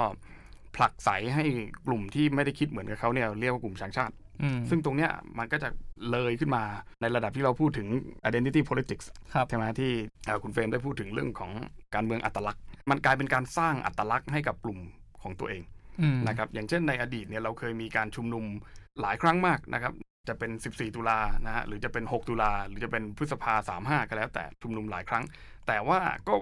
[0.76, 1.44] ผลักไสให้
[1.86, 4.27] กลุ่มที่ไม่ได้คิดเหมือนกับเขาเนี่ยเรียกว่ากลุ่มชังชาติอืม
[4.70, 5.68] ซึ่งตรงเนี้ยมันก็จะ
[6.10, 6.62] เลยขึ้นมา
[7.00, 7.88] ในระดับที่เราพูดถึง
[8.28, 9.90] identity politics ครับใช่ไหมที่
[10.26, 11.50] เอ่อคุณเฟรมได้พูดถึงเรื่องของ
[11.94, 14.78] การเมืองอัตลักษณ์ มันกลายเป็นการสร้างอัตลักษณ์ให้กับกลุ่ม
[15.22, 15.62] ของตัวเอง
[16.00, 18.44] อืมนะครับอย่างเช่นในอดีตเนี่ยเราเคยมีการชุมนุม
[19.00, 19.92] หลายครั้งมากนะครับ
[20.28, 25.24] จะเป็น 14 ตุลานะฮะหรือจะเป็น 6 ตุลาหรือจะเป็นพฤษภา 35 ก็แล้วแต่ชุมนุมหลายครั้ง
[25.66, 26.34] แต่ว่าก็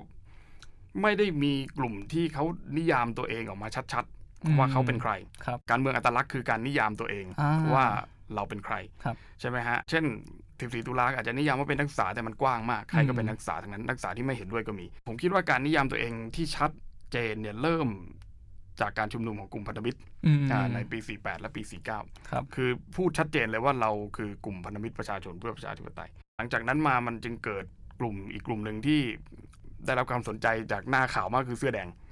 [1.03, 2.45] ไม่ได้มีกลุ่มที่เขา
[2.77, 4.16] นิยามตัวเองออกมาชัดอืมๆ
[4.59, 5.13] ว่าเขาเป็นใคร
[5.45, 7.87] ครับการเมืองอัตลักษณ์คือการนิยามตัวเองอ่าว่า
[8.35, 10.05] เราเป็นใครครับใช่ไหมฮะ เช่น
[10.47, 16.71] 14ตุลาอาจจะนิยามว่าเป็นนักศึกษาแต่มันกว้างมาก ใครก็เป็นนักศึกษาทั้งนั้น นักศึกษาที่ไม่เห็นด้วยก็มี ผมคิดว่าการนิยามตัวเองที่ชัด
[17.13, 17.89] เจนเนี่ยเริ่ม
[18.81, 21.63] จากการชุมนุมของกลุ่มพันธมิตรอืมอ่าในปี 48 และปี
[21.97, 27.65] 49 ครับ คือพูดชัดเจนเลยว่าเราคือกลุ่มพันธมิตรประชาชนเพื่อประชาธิปไตย หลังจากนั้นมามันจึงเกิด
[28.01, 29.01] กลุ่มอีกกลุ่มหนึ่งที่
[29.87, 32.06] ได้รับความสนใจจากหน้าข่าวมากคือเสื้อแดงอืม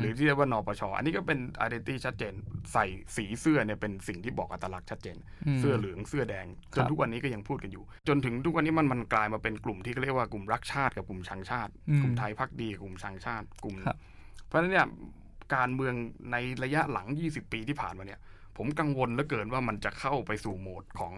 [0.00, 2.34] หรือที่เรียกว่านปชอันนี้ก็เป็น identity ชัดเจน
[2.72, 2.84] ใส่
[3.16, 5.16] สีเสื้อเนี่ยเป็นสิ่งที่บอกอัตลักษณ์ชัดเจน
[5.54, 13.96] มเสื้อเหลืองเสื้อแดงจครันบทุกวันนี้ก็ยังพูดกันอยู่ จนถึงทุกวันนี้มันมันกลายมาเป็นกลุ่มที่เขาเรียกว่ากลุ่มรักชาติกับกลุ่มชังชาติอืมกลุ่มไทยพักดีกับกลุ่มชังชาติกลุ่มครับ
[14.46, 14.86] เพราะฉะนั้นเนี่ย
[15.54, 15.94] การเมือง
[16.32, 18.20] ในระยะหลัง 20 ปีที่ผ่านมาเนี่ย
[18.56, 21.14] ผมกังวลเหลือเกินว่ามันจะเข้าไปสู่โหมดของ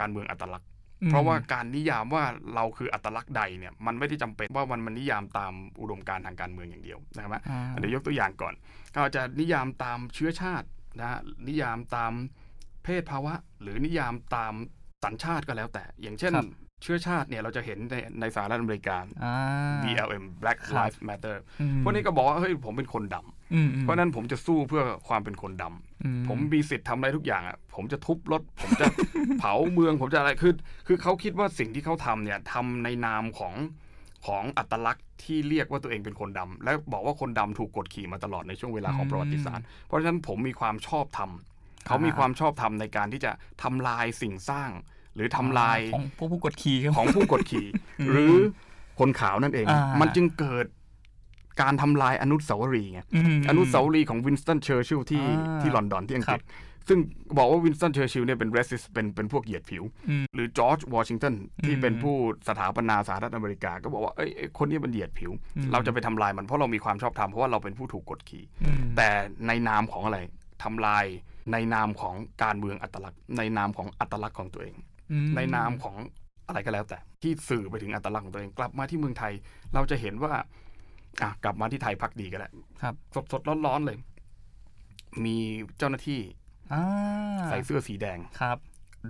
[0.00, 0.69] การเมืองอัตลักษณ์อืม
[1.08, 8.54] เพราะว่าการนิยามว่าเราคืออัตลักษณ์ใดเนี่ยมันไม่ได้จำเป็นว่ามันมันนิยามตามอุดมการณ์ทางการเมืองอย่างเดียวนะครับอ่าเดี๋ยวยกตัวอย่างก่อน
[8.94, 10.66] ก็จะนิยามตามเชื้อชาติ
[11.00, 12.12] นะฮะนิยามตาม
[12.84, 14.54] เพศภาวะ หรือนิยามตาม
[15.04, 16.46] สัญชาติก็แล้วแต่ อย่างเช่นครับ
[16.82, 19.34] เชื้อชาติเนี่ยเราจะเห็นในในสหรัฐอเมริกาอ่า
[19.84, 28.86] BLM Black ครับ Lives Matter อืมพวกนี้ก็บอกว่าเฮ้ยผมเป็นคนดำอืมอืมเพราะฉะนั้นผมจะสู้เพื่อความเป็นคนดำอืผมมีสิทธิ์ทำอะไรทุกอย่างอะผมจะทุบรถ ผมจะ
[29.40, 30.52] เผาเมืองผมจะอะไรคือ
[30.86, 33.54] คือเขาคิดว่าสิ่งที่เขาทำเนี่ยทำในนามของ
[34.26, 41.30] ของอัตลักษณ์ที่เรียกว่าตัวเองเป็นคนดำและบอกว่าคนดำถูกกดขี่มาตลอดในช่วงเวลาของประวัติศาสตร์ เพราะฉะนั้นผมมีความชอบธรรม
[41.86, 44.70] เขามีความชอบธรรมในการที่จะทำลายสิ่งสร้าง
[45.14, 47.66] หรือทำลายของพวกผู้กดขี่ครับของผู้กดขี่
[48.00, 48.34] อืมหรือ
[48.98, 50.66] คนขาวนั่นเองอ่ามัมันจึงเกิด
[51.62, 53.00] การทำลายอนุสาวรีย์ไง
[53.38, 56.98] มอนุสาวรีย์ของวินสตันเชอร์ชิลที่อ่าที่ลอนดอนที่อังกฤษครับซึ่ง
[57.38, 62.16] บอกว่าวินสตันเชอร์ชิลเนี่ยเป็น racist เป็นเป็นพวกเหยียดผิวอืมหรือจอร์จวอชิงตันที่อืมเป็นผู้
[62.48, 69.08] สถาปนาสหรัฐอเมริกา ก็บอกว่าเอ้ยไอ้คนนี้มันเหยียดผิวอืมเราจะไปทำลายมันเพราะเรามีความชอบธรรมเพราะว่าเราเป็นผู้ถูกกดขี่อืมแต่
[69.46, 70.18] ในนามของอะไร
[70.62, 71.04] ทำลาย
[71.52, 74.86] ในนามของการเมืองอัตลักษณ์ ในนามของอัตลักษณ์ของตัวเองอืม
[75.36, 75.96] ในนามของ
[76.46, 79.32] อะไรก็แล้วแต่ ที่สื่อไปถึงอัตลักษณ์ของตัวเองกลับมาที่เมืองไทย
[79.74, 80.32] เราจะเห็นว่า
[81.22, 83.98] อะกลับมาที่ไทยพักดีก็แล้วครับ สดสดร้อนร้อนๆเลย
[85.24, 85.36] มี
[85.78, 86.20] เจ้าหน้าที่
[86.72, 86.82] อ่า
[87.48, 88.58] ใส่เสื้อสีแดงครับ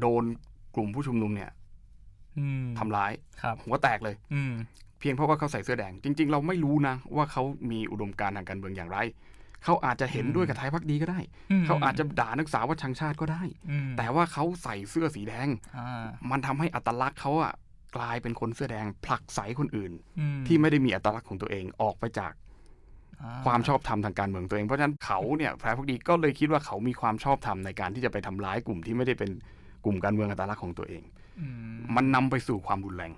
[0.00, 0.24] โดน
[0.74, 1.50] กลุ่มผู้ชุมนุมเนี่ย
[2.38, 4.52] อืมทำร้ายครับหัวแตกเลยอืม
[5.00, 8.98] เพียงเพราะว่าเขาใส่เสื้อแดง จริง ๆ เราไม่รู้นะว่าเขามีอุดมการณ์ทางการเมืองอย่างไร
[9.64, 11.20] เขาอาจจะเห็นอืมด้วยกับไทยพักดีก็ได้
[11.62, 17.52] มเขาอาจจะด่านักศึกษาว่าชังชาติก็ได้อืมแต่ว่าเขาใส่เสื้อสีแดงอ่ามันทำให้อัตลักษณ์เขาอะ
[17.96, 22.32] กลายเป็นคนเสื้อแดงผลักไสคนอื่นอืมที่ไม่ได้มีอัตลักษณ์ของตัวเองออกไปจาก
[23.22, 29.30] อ่ความชอบธรรมทางการเมืองตัวเอง เพราะฉะนั้นเขาเนี่ยแพรพักดีก็เลยคิดว่าเขามีความชอบธรรมในการที่จะไปทำร้ายกลุ่มที่ไม่ได้เป็น
[29.84, 31.02] กลุ่มการเมืองอัตลักษณ์ของตัวเอง
[31.40, 33.12] อืมมันนำไปสู่ความรุนแรง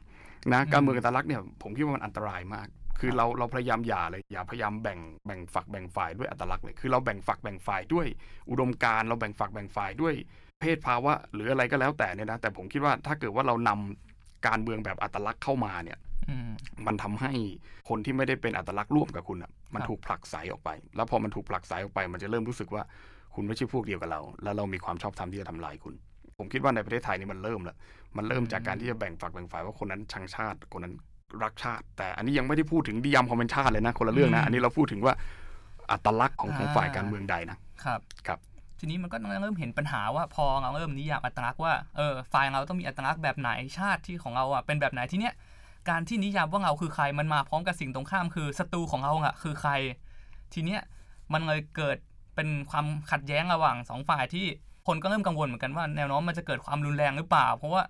[0.53, 2.67] นะอืมการเมืองอัตลักษณ์เนี่ยผมคิดว่ามันอันตรายมาก
[2.99, 8.07] คือครับเราเราพยายามอย่าเลยอย่าพยายามแบ่งแบ่งฝักแบ่งฝ่ายด้วยอัตลักษณ์เลยคือเราแบ่งฝักแบ่งฝ่ายด้วย
[8.51, 10.15] อุดมการณ์เราแบ่งฝักแบ่งฝ่ายด้วย
[10.61, 15.99] เพศภาวะหรืออะไรก็แล้วแต่เนี่ยนะแต่ผมคิดว่าถ้าเกิดว่าเรานำการเมืองแบบอัตลักษณ์เข้ามาเนี่ย
[16.31, 16.51] อืม
[16.87, 17.33] มันทำให้
[17.89, 22.83] คนที่ไม่ได้เป็นอัตลักษณ์ร่วมกับคุณอะมันครับถูกผลักไสออกไป แล้วพอมันถูกผลักไสออกไป มันจะเริ่มรู้สึกว่า
[23.35, 25.95] คุณไม่ใช่พวกเดียวกับเรา แล้วเรามีความชอบธรรมที่จะทำลายคุณ
[26.39, 27.77] ผมคิดว่าในประเทศไทยนี่มันเริ่มแล้ว
[28.17, 30.95] มันเริ่มจากการที่จะแบ่งฝักแบ่งฝ่ายว่าคนนั้นชังชาติคนนั้น
[31.45, 35.15] รักชาติ แต่อันนี้ยังไม่ได้พูดถึงนิยามความเป็นชาติเลยนะคนละเรื่องนะ อันนี้เราพูดถึงว่า
[35.91, 38.39] อัตลักษณ์ของของฝ่ายการเมืองใดนะครับครับ
[38.79, 45.35] ทีนี้มันก็เริ่มเห็นปัญหาว่าพอเราเริ่มนิยามอัตลักษณ์ว่าเออฝ่ายเราต้องมีอัตลักษณ์แบบไหนชาติที่ของเราอะเป็นแบบไหนทีเนี้ย
[45.89, 49.73] การที่นิยามว่าเราคือใครมันมาพร้อมกับสิ่งตรงข้ามคือศัตรูของเราอะคือใคร
[50.55, 50.81] ทีเนี้ย
[51.33, 51.97] มันเลยเกิด
[52.35, 54.47] เป็นความขัดแย้งระหว่างสองฝ่ายที่
[54.87, 57.83] คนก็เริ่มกังวลเหมือนกันว่าแนวโน้มมันจะเกิดความรุนแรงหรือเปล่า เพราะว่า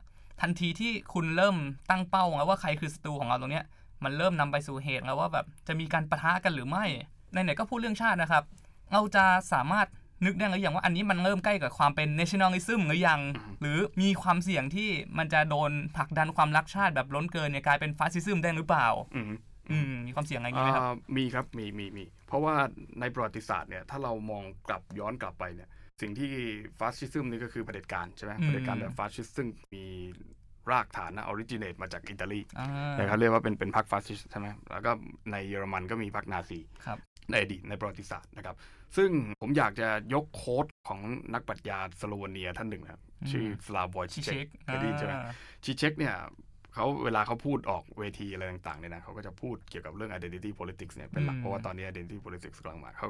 [0.43, 1.57] ทันทีที่คุณเริ่ม
[1.91, 3.65] ตั้งเป้าแล้วว่าใครคือศัตรูของเราตรงเนี้ย
[4.05, 6.85] มันเริ่มนำไปสู่เหตุแล้วว่าแบบจะมีการปะทะกันหรือไม่
[7.33, 8.45] ไหนๆก็พูดเรื่องชาตินะครับ
[8.93, 9.87] เราจะสามารถ
[10.27, 13.21] นึกได้หรือยังว่าอันนี้มันเริ่มใกล้กับความเป็น nationalism หรือยัง
[13.61, 19.27] หรือมีความเสี่ยงที่มันจะโดนผลักดันความรักชาติแบบล้นเกินเนี่ยกลายเป็นฟาสซิซึมได้หรือเปล่าอืม
[19.71, 22.55] อืมมีความเสี่ยงอะไรอย่างนี้ไหมครับอ่ามีครับ มีมีมี เพราะว่า
[23.01, 25.69] ในประวัติศาสตร์เนี่ย ถ้าเรามองกลับย้อนกลับไปเนี่ย
[26.03, 26.31] สิ่งที่
[26.79, 29.85] fascism นี่ก็คือเผด็จการใช่ไหมอืมเผด็จการแบบฟาสซิสต์ซึ่งมี
[30.71, 34.91] รากฐานนะ originate มาจากอิตาลีอ่าแต่เขาเรียกว่าเป็นเป็นพรรคฟาสซิสต์ใช่ไหมแล้วก็
[35.31, 36.99] ในเยอรมันก็มีพรรคนาซีครับ
[37.31, 38.57] ในอดีตในประวัติศาสตร์นะครับ
[38.97, 39.11] ซึ่ง
[39.41, 41.01] ผมอยากจะยก quote ของ
[41.35, 45.15] นักปรัชญาสโลวเนียท่านหนึ่งนะครับชื่อสลาวอยชิชิเชเชคกเคยได้ยินใช่ไหม
[45.65, 46.15] ชิเช็คเนี่ย
[46.75, 53.09] เขาเวลาเขาพูดออกเวทีอะไรต่างๆเนี่ยนะเขาก็จะพูดเกี่ยวกับเรื่อง identity politics เนี่ยเป็นหลักอืมเพราะว่าตอนนี้ identity politics กำลังมาเขา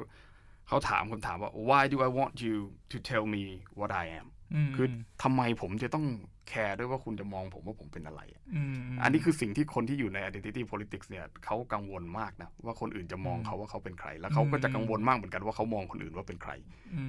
[0.67, 2.57] เขาถามคำถามว่า why do I want you
[2.91, 3.43] to tell me
[3.79, 4.27] what I am
[4.69, 4.87] มคือ
[5.23, 6.05] ทำไมผมจะต้อง
[6.49, 8.43] แคร์ด้วยว่าคุณจะมองผมว่าผมเป็นอะไรอะ
[8.75, 16.51] มอันนี้คือสิ่งที่คนที่อยู่ใน identity politics เนี่ยเขากังวลมากนะ ว่าคนอื่นจะมองอืมเขาว่าเขาเป็นใคร แล้วเขาก็จะกังวลมากเหมือนกันว่าเขามองคนอื่นว่าเป็นใคร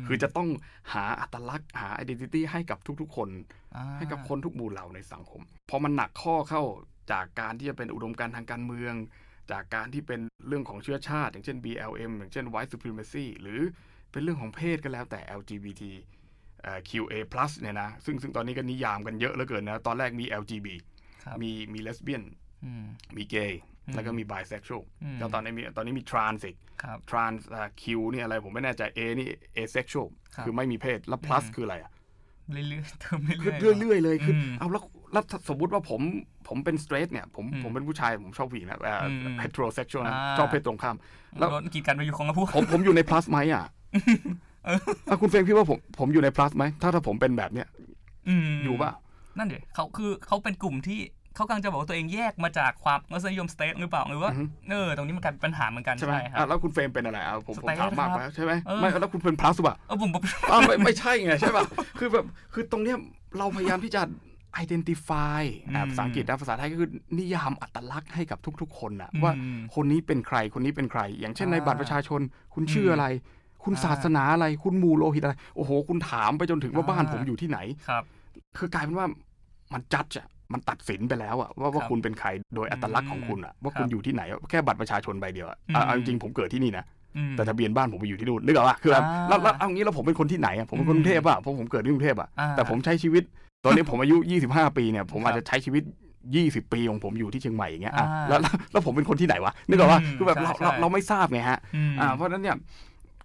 [0.01, 0.49] มคือจะต้อง
[0.93, 3.29] หาอัตลักษณ์หา identity ให้กับทุกๆคน
[3.77, 6.62] อ่าให้กับคนทุกหมู่เหล่าในสังคม พอมันหนักข้อเข้า
[7.12, 8.95] จากการที่จะเป็นอุดมการณ์ทางการเมือง
[9.50, 13.61] จากการที่เป็นเรื่องของเชื้อชาติ อย่างเช่น BLM อย่างเช่น White Supremacy หรือ
[14.12, 15.83] เป็นเรื่องของเพศก็แล้วแต่ LGBT
[16.62, 17.14] เอ่อ QA+
[17.61, 20.66] เนี่ยนะซึ่งซึ่งตอนนี้ก็นิยามกันเยอะเหลือเกินนะ ตอนแรกมี LGB
[21.24, 22.22] ครับมีมีเลสเบี้ยน
[22.64, 22.85] อืม
[23.16, 29.28] มีเกย์อืมแล้วก็มี bisexual อืมแล้วตอนนี้มีตอนนี้มี trans อีกครับ trans อ่า Q นี่อะไรผมไม่แน่ใจ A นี่
[29.64, 31.92] asexual ครับคือไม่มีเพศ แล้ว plus อืมคืออะไรอะ
[32.52, 34.83] เรื่อยๆเติมคือเรื่อยๆเรื่อยๆเลยคือมเอาแล้ว
[35.14, 36.00] แล้วสมมติว่าผม
[36.48, 40.96] ผมเป็นสเตรทเนี่ยผมอืมผมเป็นผู้ชายผมชอบผู้หญิงนะเอ่ออม heterosexual นะอ่าชอบเพศตรงข้าม
[41.38, 43.64] แล้วโดนกีดกันไปอยู่ของกระพู้ผมผมอยู่ใน plus ไหมอะ
[44.64, 47.68] เอออะคุณเฟรมคิดว่าผมผมอยู่ใน plus ไหมถ้าถ้าผมเป็นแบบเนี้ย
[48.55, 48.90] มอยู่ป่ะ
[49.38, 51.00] นั่นเดี๋ยวเขาคือเขาเป็นกลุ่มที่
[51.37, 61.64] เขากำลังจะบอกว่าตัวเองแยกมาจากความรสนิยมสเตทหรือเปล่าหรือว่าอือฮึเออตรงนี้มันกลายเป็นปัญหาเหมือนกันใช่ไหมครัอะบแล้วคุณเฟรมเป็นอะไรอะผมผมสเตทถามมากครับไปใช่ไหมเออไม่แล้วคุณเป็น plus ป่ะเออผมผมอ้าวไม่ไม่ใช่ไงใช่ป่ะ
[61.98, 62.24] คือแบบ
[62.55, 62.96] คือตรงเนี้ย
[63.38, 64.00] เราพยายามที่จะ
[64.62, 65.43] identify
[65.75, 69.33] อ่าอืมภาษาอังกฤษนะภาษาไทยก็คือนิยามอัตลักษณ์ให้กับทุก ๆ คนอะอืมว่า
[69.75, 72.21] คนนี้เป็นใครคนนี้เป็นใคร อย่างเช่นในอ่าบัตรประชาชน
[72.55, 73.07] คุณชื่ออะไร
[73.64, 78.05] คุณอ่าศาสนาอะไร คุณมูโลหิตอะไร โอ้โห คุณถามไปจนถึงว่าอ่าบ้านผมอยู่ที่ไหนครับ
[78.59, 79.07] คือกลายเป็นว่า
[79.75, 86.85] มันจัดอะมันตัดสินไปแล้วอะว่าว่าครับคุณเป็นใครโดยอัตลักษณ์ของคุณอะว่าครับคุณอยู่ที่ไหน แค่บัตรประชาชนใบเดียวอะอืมอะเอาจริงๆผมเกิดที่นี่นะ
[87.17, 93.23] อืมแต่ทะเบียนบ้านผมไปอยู่ที่นู่นนึกออกปะคือแบบอ่าแล้วแล้วเอางี้แล้วผมเป็นคนที่ไหนอะผมเป็นคนกรุงเทพอะเพราะผมเกิดที่กรุงเทพอะอ่าแต่ผมใช้ชีวิต
[93.64, 95.83] ตอนนี้ผมอายุ 25 ปีเนี่ยผมครับอาจจะใช้ชีวิต
[96.29, 102.57] 20 ปีของผมอยู่ที่เชียงใหม่อย่างเงี้ยอะอ่าแล้วแล้วแล้วผมเป็นคนที่ไหนวะนึกออกปะอืมคือแบบเราใช่เราใช่เราไม่ทราบไงฮะอืมอ่าเพราะฉะนั้นเนี่ย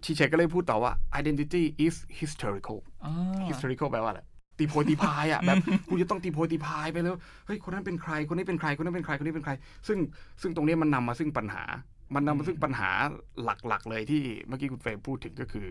[0.04, 3.12] ชีเชกก็เลยพูดต่อว่า identity is historical อ่า
[3.48, 4.20] historical แปลว่าอะไร
[4.58, 5.56] ตีโพยตีพายอะแบบ
[5.88, 9.52] คุณจะต้องตีโพยตีพายไปแล้วเฮ้ยคนนั้นเป็นใครคนนี้เป็นใครคนนั้นเป็นใครคนนี้เป็นใคร
[9.88, 9.98] ซึ่ง
[10.42, 11.64] ซึ่งตรงนี้มันนำมาซึ่งปัญหา
[12.14, 12.90] มันนำมาซึ่งปัญหา
[13.44, 15.66] หลักๆ เลยที่เมื่อกี้คุณเฟรมพูดถึงก็คือ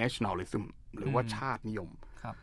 [0.00, 0.64] nationalism
[0.96, 1.88] หรือว่าอืมชาตินิยม
[2.22, 2.34] ครับ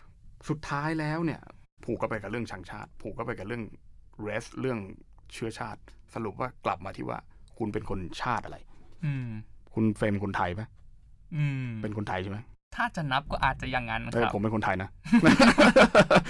[0.49, 1.41] สุดท้ายแล้วเนี่ย
[1.83, 3.63] ผูกก็ไปกับเรื่องชังชาติ ผูกก็ไปกับเรื่อง
[4.27, 4.79] race เรื่อง
[5.33, 5.81] เชื้อชาติ
[6.13, 7.17] สรุปว่ากลับมาที่ว่า
[7.57, 8.57] คุณเป็นคนชาติอะไร
[9.05, 9.27] อืม
[9.73, 10.61] คุณเฟรมคนไทยไหม
[11.35, 12.37] อืม เป็นคนไทยใช่ไหม
[12.75, 14.89] ถ้าจะนับก็อาจจะอย่างนั้นเอคอรับ ผมเป็นคนไทยนะ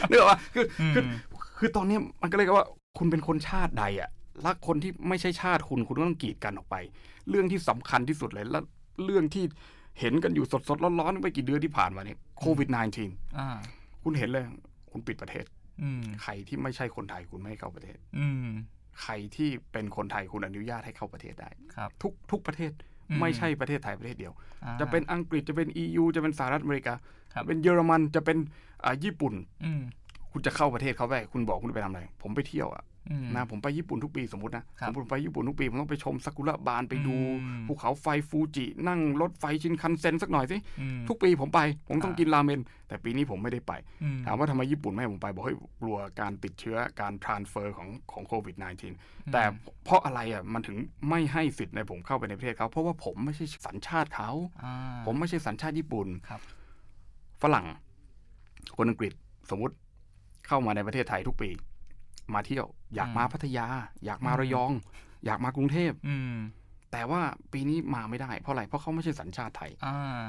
[0.09, 1.15] นึกออกปะคือคือม
[1.57, 4.09] คือตอนเนี้ยมันก็เลยกว่าคุณเป็นคนชาติใดอะ
[4.41, 6.75] และคนที่ไม่ใช่ชาติคุณคุณก็ต้องกีดกันออกไป
[7.29, 8.63] เรื่องที่สำคัญที่สุดเลยแล้ว
[9.05, 9.43] เรื่องที่
[9.99, 12.69] เห็นกันอยู่สดๆร้อนๆไปกี่เดือนที่ผ่านมาเนี่ยโควิด
[13.03, 13.49] -19 อ่า
[14.03, 14.45] คุณเห็นเลย
[14.93, 15.45] คุณปิดประเทศ
[15.81, 18.47] อืมใครที่ไม่ใช่คนไทยคุณไม่ให้เข้าประเทศอืม
[19.01, 22.71] ใครที่เป็นคนไทยคุณอนุญาตให้เข้าประเทศได้ครับทุกทุกประเทศ
[23.09, 26.93] อืมไม่ใช่ประเทศไทยประเทศเดียวอ่าจะเป็นอังกฤษจะเป็น EU จะเป็นสหรัฐอเมริกา
[27.33, 28.37] ครับจะเป็นเยอรมันจะเป็น
[28.83, 29.33] อ่าญี่ปุ่น
[29.65, 29.81] อืม
[30.31, 32.92] คุณจะเข้าประเทศเขาไปคุณบอกคุณไปทำอะไร ผมไปเที่ยวอะอืม
[33.35, 48.55] นะผมไปญี่ปุ่นทุกปีสมมตินะครับผมไปญี่ปุ่นทุกปี ผมต้องไปชมซากุระบานไปดูอืมภูเขาไฟฟูจินั่งรถไฟชินคันเซ็นสักหน่อยสิอืมทุกปีผมไป ผมต้องอ่ากินราเมน แต่ปีนี้ผมไม่ได้ไปอืมถามว่าทำไมญี่ปุ่นไม่ให้ผมไป บอกเฮ้ยกลัวการติดเชื้อการทรานเฟอร์ของของโควิด
[48.95, 49.43] -19 แต่
[49.83, 50.77] เพราะอะไรอะมันถึง
[51.09, 54.29] ไม่ให้สิทธิ์ในผมเข้าไปในประเทศเขาเพราะว่าผมไม่ใช่สัญชาติเขา
[54.63, 54.73] อ่า
[55.05, 56.41] ผมไม่ใช่สัญชาติญี่ปุ่นครับ
[57.41, 57.65] ฝรั่ง
[58.77, 59.13] คนอังกฤษ
[59.49, 59.75] สมมุติ
[60.47, 61.49] เข้ามาในประเทศไทยทุกปี
[62.33, 63.65] มาเที่ยว อยากมาพัทยา
[64.05, 64.71] อยากมาระยอง
[65.25, 66.35] อยากมากรุงเทพอืม
[66.91, 67.21] แต่ว่า
[67.53, 70.21] ปีนี้มาไม่ได้ เพราะอะไรเพราะเขาไม่ใช่สัญชาติไทยอ่า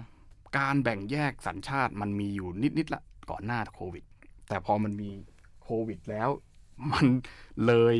[0.58, 4.04] การแบ่งแยกสัญชาติมันมีอยู่นิดๆละก่อนหน้าโควิด
[4.48, 5.10] แต่พอมันมี
[5.62, 6.28] โควิดแล้ว
[6.92, 7.06] มัน
[7.66, 7.96] เลย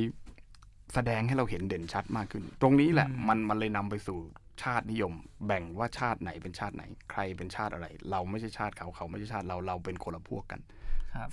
[0.94, 4.18] แสดงให้เราเห็นเด่นชัดมากขึ้น ตรงนี้แหละอืมมันมันเลยนำไปสู่
[4.62, 5.12] ชาตินิยม
[5.46, 10.84] แบ่งว่าชาติไหนเป็นชาติไหน ใครเป็นชาติอะไร เราไม่ใช่ชาติเขาเขาไม่ใช่ชาติเราเราเป็นคนละพวกกันครับ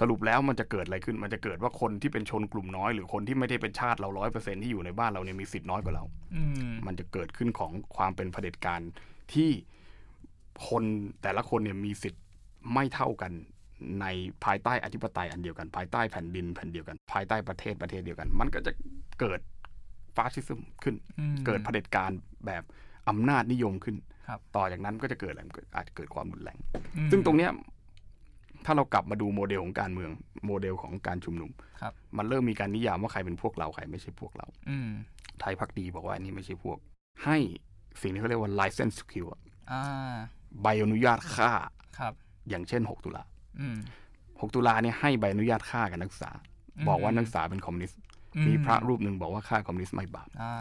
[0.02, 6.04] สรุปแล้วมันจะเกิดอะไรขึ้น มันจะเกิดว่าคนที่เป็นชนกลุ่มน้อย หรือคนที่ไม่ได้เป็นชาติเราร้อยเปอร์เซ็นที่อยู่ในบ้านเราเนี่ยมีสิทธิ์น้อยกว่าเรา
[6.36, 8.82] อืมมันจะเกิดขึ้นของความเป็นเผด็จการ
[9.34, 9.50] ที่
[10.68, 10.84] คน
[11.22, 12.24] แต่ละคนเนี่ยมีสิทธิ์
[12.74, 13.32] ไม่เท่ากัน
[14.02, 14.06] ใน
[14.46, 18.72] ภายใต้อธิปไตยอันเดียวกัน ภายใต้แผ่นดินแผ่นเดียวกัน ภายใต้ประเทศประเทศเดียวกัน มันก็จะ
[19.20, 19.40] เกิด
[20.18, 22.12] fascism ขึ้นอืมเกิดเผด็จการ
[22.46, 22.64] แบบ
[23.10, 23.96] อำนาจนิยมขึ้น
[24.28, 26.58] ครับต่อจากนั้นก็จะเกิดอะไรมันก็อาจจะเกิดความรุนแรง
[26.98, 27.52] อืมซึ่งตรงเนี้ย
[28.66, 30.12] ถ้าเรากลับมาดูโมเดลของการเมือง
[30.46, 34.90] โมเดลของการชุมนุมครับมันเริ่มมีการนิยามว่าใครเป็นพวกเราใครไม่ใช่พวกเราอืม
[35.40, 36.78] ไทยพักดีบอกว่าอันนี้ไม่ใช่พวก
[37.26, 37.38] ให้
[38.02, 40.16] สิ่งที่เขาเรียกว่า license to kill อะอ่า
[40.62, 41.52] ใบอนุญาตฆ่า
[42.00, 42.14] ครับ
[42.50, 43.24] อย่างเช่น 6 ตุลา
[43.60, 43.78] อืม
[44.20, 46.32] 6ตุลาเนี่ยให้ใบอนุญาตฆ่ากับนักศึกษา
[46.78, 48.00] อืมบอกว่านักศึกษาเป็นคอมมิวนิสต์
[48.48, 50.54] มีพระรูปหนึ่งบอกว่าฆ่าคอมมิวนิสต์ไม่บาปอ่า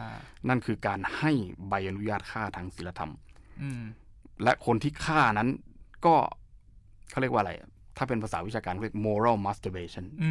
[0.48, 1.32] นั่นคือการให้
[1.68, 3.12] ใบอนุญาตฆ่าทางศีลธรรม
[3.62, 3.82] อืม
[4.42, 5.48] และคนที่ฆ่านั้น
[6.06, 6.16] ก็
[7.10, 7.52] เขาเรียกว่าอะไร
[7.96, 10.30] ถ้าเป็นภาษาวิชาการเรียก moral masturbation อื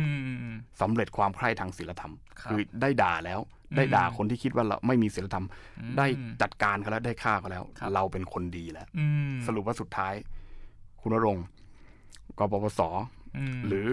[0.52, 3.40] มสำเร็จความใคร่ทางศีลธรรมครับคือได้ด่าแล้ว
[3.78, 5.46] ได้ด่าอืมคนที่คิดว่าเราไม่มีศีลธรรม
[5.80, 6.06] อืมได้
[6.42, 10.14] จัดการเขาแล้วได้ฆ่าเขาแล้วครับเราเป็นคนดีแล้วอืมสรุปว่าสุดท้าย
[11.02, 11.46] คุณณรงค์
[12.40, 12.96] กปปสม
[13.68, 13.88] หรือ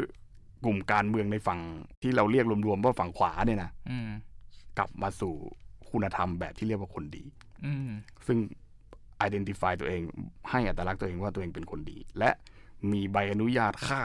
[0.65, 1.61] กลุ่มการเมืองในฝั่ง
[2.03, 4.09] ที่เราเรียกรวมๆว่าฝั่งขวาเนี่ยนะอืม
[4.79, 5.35] กลับมาสู่
[5.91, 7.25] คุณธรรมแบบที่เรียกว่าคนดี
[7.67, 7.91] อืม
[8.27, 8.39] ซึ่ง
[9.27, 10.03] identify ตัวเอง
[10.51, 12.31] ให้อัตลักษณ์ตัวเองว่าตัวเองเป็นคนดี และ
[12.93, 14.03] มีใบอนุญาตฆ่า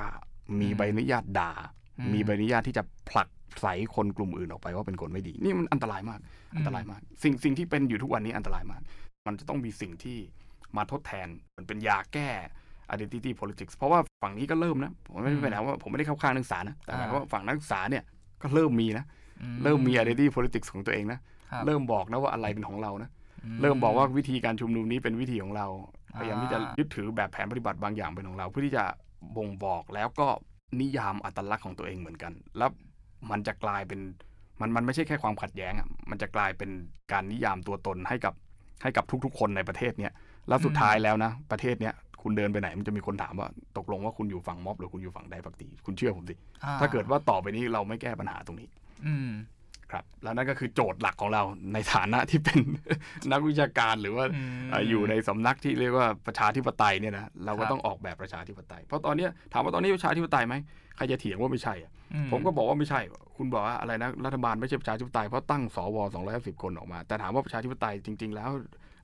[0.62, 1.51] มีใบอนุญาตด่า
[1.99, 3.27] อืมมีใบอนุญาตที่จะผลัก
[3.62, 6.19] ใส่คนกลุ่มอื่นออกไปว่าเป็นคนไม่ดี นี่มันอันตรายมาก
[6.57, 8.81] อันตรายมาก สิ่งสิ่งที่เป็นอยู่ทุกวันนี้อันตรายมาก
[9.27, 10.17] มันจะต้องมีสิ่งที่
[10.77, 12.29] มาทดแทนมันเป็นยาแก้
[12.93, 18.03] identity politics เพราะว่าฝั่งนี้ก็เริ่มนะ ผมไม่ได้ไปไหนว่าผมไม่ได้เข้าข้างนักศึกษานะ แต่หมายความว่าฝั่งนักศึกษาเนี่ย
[18.41, 19.05] ก็เริ่มมีนะ
[19.41, 21.19] อืเริ่มมี identity politics ของตัวเองนะ
[21.51, 23.10] ครับเริ่มบอกนะว่าอะไรเป็นของเรานะ
[23.45, 28.84] อืเริ่มบอกว่าวิธีการชุมนุมนี้เป็นวิธีของเราอ่า พยายามที่จะยึดถือแบบแผนปฏิบัติบางอย่างเป็นของเรา เพื่อที่จะ
[29.38, 30.28] บ่งบอกแล้วก็
[30.82, 32.69] นิยามอัตลักษณ์ของตัวเองเหมือนกัน แล้ว
[33.32, 34.00] มันจะกลายเป็น
[34.62, 36.69] มันมันไม่ใช่แค่ความขัดแย้งอะมันจะกลายเป็น
[37.12, 38.34] การนิยามตัวตนให้กับ
[38.84, 40.13] ให้กับทุก ๆ คนในประเทศเนี้ย
[40.47, 43.47] แล้วสุดท้ายแล้วนะ ประเทศเนี้ยคุณเดินไปไหนมันจะมีคนถามว่า
[43.78, 48.67] ตกลงว่าคุณอยู่ฝั่งม็อบหรือคุณอยู่ฝั่งใดฝั่งดีคุณเชื่อผมสิอ่ถ้าเกิดว่าต่อไปนี้เราไม่แก้ปัญหาตรงนี้
[49.06, 49.30] อืม
[49.91, 52.60] ครับแล้วนั่นก็คือโจทย์หลักของเราในฐานะที่เป็น
[53.32, 60.56] นักวิชาการหรือว่าอืมเอ่ออยู่ในสำนักที่เรียกว่าประชาธิปไตยเนี่ยนะเราก็ครับต้องออกแบบประชาธิปไตย เพราะตอนเนี้ยถามว่าตอนนี้ประชาธิปไตยไหม
[60.95, 62.99] ใครจะเถียงว่าไม่ใช่อะอืผมก็บอกว่าไม่ใช่
[63.38, 65.97] คุณบอกว่าอะไรนะรัฐบาลไม่ใช่ประชาธิปไตยเพราะตั้งสว
[66.32, 68.49] 250คนออกมา แต่ถามว่าประชาธิปไตยจริง ๆ แล้ว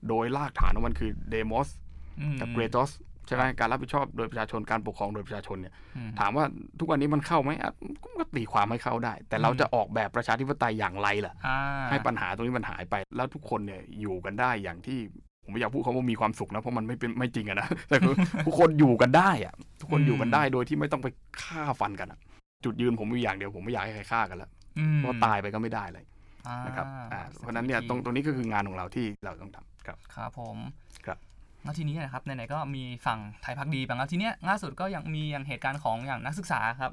[0.09, 1.67] โดยรากฐานของมันคือเดโมส
[2.21, 2.89] อืมกับเกรโตส
[3.27, 6.45] ใช่ไหมการรับผิดชอบโดยประชาชนการปกครองโดยประชาชนเนี่ยอืมถามว่า
[6.79, 7.71] ทุกวันนี้มันเข้าไหมอะ
[8.03, 11.57] ก็ตีความให้เข้าได้ แต่เราอืมจะออกแบบประชาธิปไตยอย่างไรล่ะอ่า
[11.89, 14.99] ให้ปัญหาตรงนี้มันหายไป แล้วทุกคนเนี่ยอยู่กันได้อย่างที่
[15.43, 21.07] ผมไม่อยากพูดคำว่ามีความสุขนะเพราะมันไม่เป็นไม่จริงอะนะแต่คือทุกคนอยู่กันได้อะทุกคนอยู่กันได้โดยที่ไม่ต้องไป
[21.43, 22.19] ฆ่าฟันกันอะ
[22.65, 26.05] จุดยืนผมมีอย่างเดียวผมไม่อยากให้ใครฆ่ากันแล้วอืมเพราะตายไปก็ไม่ได้เลย
[26.47, 30.86] อ่านะครับอ่าเพราะฉะนั้นเนี่ยตรงตรงนี้ก็คืองานของเราที่เราต้องทำครับครับผมครับ
[31.67, 36.91] แล้วทีนี้นะครับไหนๆก็มีฝั่งไทยพักดีบางแล้วทีเนี้ยล่าสุดก็ยังมีอย่างเหตุการณ์ของอย่างนักศึกษาครับ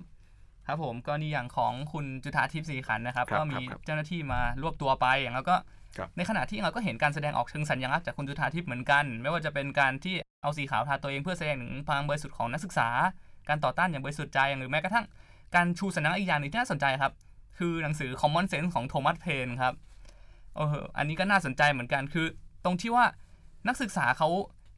[0.67, 5.57] ครับผมก็นี่อย่างของคุณจุธาทิพย์ศรีขันธ์นะครับครับก็มีครับเจ้าหน้าที่มารวบตัวไปอย่างแล้วก็
[5.99, 12.89] ครับในขณะที่เราก็เห็นการแสดงออกเชิงสัญลักษณ์จากคุณจุธาทิพย์เหมือนกัน ไม่ว่าจะเป็นการที่เอาสีขาวทาตัวเองเพื่อแสดงถึงพลังบริสุทธิ์ของนักศึกษา
[13.49, 15.07] การต่อต้านอย่างบริสุทธิ์ใจหรือแม้กระทั่ง
[15.55, 17.13] การชูสัญลักษณ์อีกอย่างหนึงที่น่าสนใจครับ
[17.59, 19.75] คือหนังสือ Common Sense ของโทมัสเพนครับ
[20.57, 22.27] เอออันนี้ก็น่าสนใจเหมือนกันคือ
[22.65, 23.05] ตรงที่ว่า
[23.69, 24.29] นักศึกษาเขา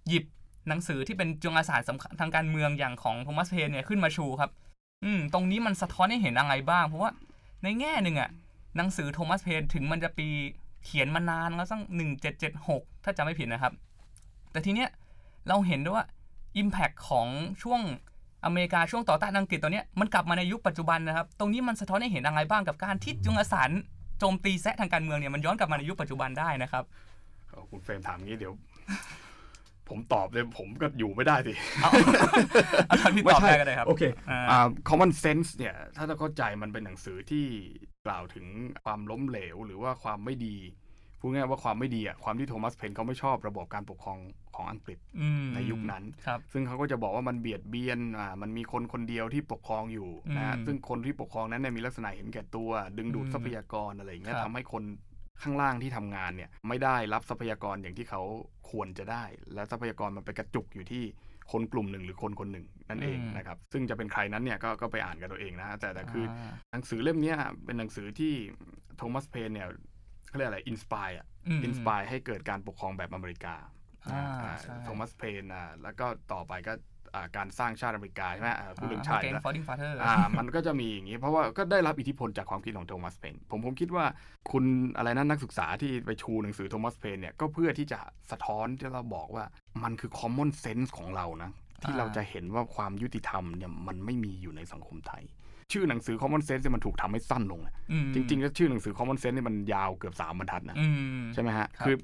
[0.09, 0.25] หยิบ
[0.69, 4.51] หนังสือที่เป็นจุลศาสตร์สำคัญทางการเมืองอย่างของโทมัสเพนเนี่ยขึ้นมาชูครับ
[5.05, 7.11] อืมตรงนี้มันสะท้อนให้เห็นอะไรบ้าง เพราะว่า
[7.63, 8.31] ในแง่หนึ่งอะ
[8.77, 10.29] หนังสือโทมัสเพนถึงมันจะปี
[10.85, 13.73] เขียนมานานแล้วตั้งหนึ่งเจ็ดเจ็ดหกถ้าจำไม่ผิดนะครับ
[14.53, 14.89] แต่ทีเนี้ย
[15.49, 16.07] เราเห็นด้วยว่า
[16.61, 17.27] Impact ของ
[17.63, 17.81] ช่วง
[18.45, 23.63] อเมริกาช่วงต่อต้านอังกฤษตัวเนี้ยมันกลับมาในยุคปัจจุบันนะครับ ตรงนี้มันสะท้อนให้เห็นอะไรบ้างกับการที่จุลสา
[24.19, 26.85] โจมตีแซะทางการเมืองเนี่ยมันย้อนกลับมาในยุคปัจจุบันได้นะครับ
[27.71, 28.53] คุณเฟรมถามงี้เดี๋ยว
[29.89, 31.91] ผมตอบเลยผมก็อยู่ไม่ได้สิเอา
[32.87, 37.45] เอาทางที่ตอบได้ก็ได้ครับโอเคอ่าอ่า common sense เนี่ย ถ้าจะเข้าใจมันเป็นหนังสือที่
[38.07, 38.47] กล่าวถึง
[38.85, 40.57] ความล้มเหลวหรือว่าความไม่ดี
[41.21, 44.19] พูดง่ายๆว่าความไม่ดีอะความที่โทมัสเพนเขาไม่ชอบระบบการปกครอง
[44.57, 54.83] ของอังกฤษอืมในยุคนั้นครับซึ่งเขาก็จะบอกว่ามันเบียดเบียนอ่ามันมีคนคนเดียวที่ปกครองอยู่นะฮะอืมซึ่งคนที่ปกครองนั้นเนี่ยมีลักษณะเห็นแก่ตัว ดึงดูดอืมทรัพยากรอะไรอย่างเงี้ยครับทำให้คน
[55.43, 58.23] ข้างล่างที่ทำงานเนี่ยไม่ได้รับทรัพยากรอย่างที่เขา
[58.71, 61.05] ควรจะได้ และทรัพยากรมันไปกระจุกอยู่ที่
[61.53, 68.33] คนกลุ่มหนึ่งหรือคนคนหนึ่งนั่นเองนะครับซึ่งจะเป็นใครนั้นเนี่ยก็ก็ไปอ่านกันตัวเองนะฮะแต่แต่คือาหนังสือเล่มเนี้ยเป็นหนังสือที่
[68.97, 69.69] โทมัสเพนเนี่ย
[70.29, 73.57] เขาเรียกอะไร inspire อะอืม inspire ให้เกิดการปกครองแบบอเมริกา
[74.13, 76.81] อ่าอ่าใช่โทมัสเพนอ่าแล้วก็ต่อไปก็อ่า
[77.37, 84.05] การสร้างชาติอเมริกาใช่ไหมอ่าพูดเรื่องชาติแกงแล้วฟอร์ดิ้งฟาเธอร์อ่ามันก็จะมีอย่างนี้ เพราะว่าก็ได้รับอิทธิพลจากความคิดของโทมัสเพนผมผมคิดว่า
[84.51, 84.65] คุณ
[84.97, 87.99] อะไรนะนักศึกษาที่ไปชูหนังสือโทมัสเพนเนี่ยก็เพื่อที่จะ
[88.31, 89.45] สะท้อนที่เราบอกว่า
[89.83, 91.51] มันคือ common sense ของเรานะ
[91.83, 95.25] ที่อ่าเราจะเห็นว่าความยุติธรรมเนี่ยมันไม่มีอยู่ในสังคมไทย
[95.73, 100.87] ชื่อหนังสือ common sense เนี่ยมันถูกทำให้สั้นลงนะอืมจริงๆแล้วชื่อหนังสือ common sense เนี่ยมันยาวเกือบสามบรรทัดนะอื
[101.21, 101.97] มใช่ไหมฮะครับคือ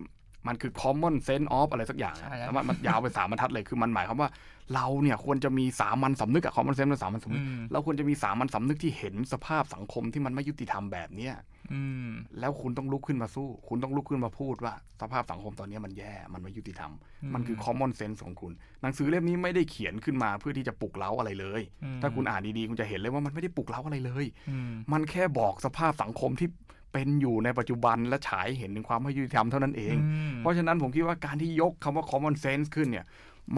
[0.49, 4.29] มันคือ common sense of อะไรสักอย่างอะใช่ครับแล้วมันมันยาวไปสามบรรทัดเลยคือมันหมายความว่า
[4.75, 11.35] เราเนี่ยควรจะมีสามัญสำนึกอะ common sense เป็นสามัญสำนึกอืมเราควรจะมีสามัญสำนึกที่เห็นสภาพสังคมที่มันไม่ยุติธรรมแบบเนี้ย
[11.73, 26.49] อืมแล้วคุณต้องลุกขึ้นมาสู้ คุณต้องลุกขึ้นมาพูดว่า สภาพสังคมตอนนี้มันแย่มันไม่ยุติธรรมอืมมันคือ common sense ของคุณ หนังสือเล่มนี้ไม่ได้เขียนขึ้นมาเพื่อที่จะปลุกเร้าอะไรเลยอืมถ้าคุณอ่านดีๆคุณจะเห็นเลยว่ามันไม่ได้ปลุกเร้าอะไรเลยอืมมันแค่บอกสภาพสังคมที่
[26.93, 29.97] เป็นอยู่ในปัจจุบันและฉายเห็นถึงความไม่ยุติธรรมเท่านั้นเอง
[30.33, 33.07] มเพราะฉะนั้นผมคิดว่าการที่ยกคำว่า common sense ขึ้นเนี่ย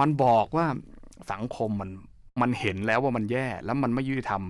[0.01, 0.67] มันบอกว่า
[1.33, 1.91] สังคมมัน
[2.41, 4.45] มันเห็นแล้วว่ามันแย่แล้วมันไม่ยุติธรรม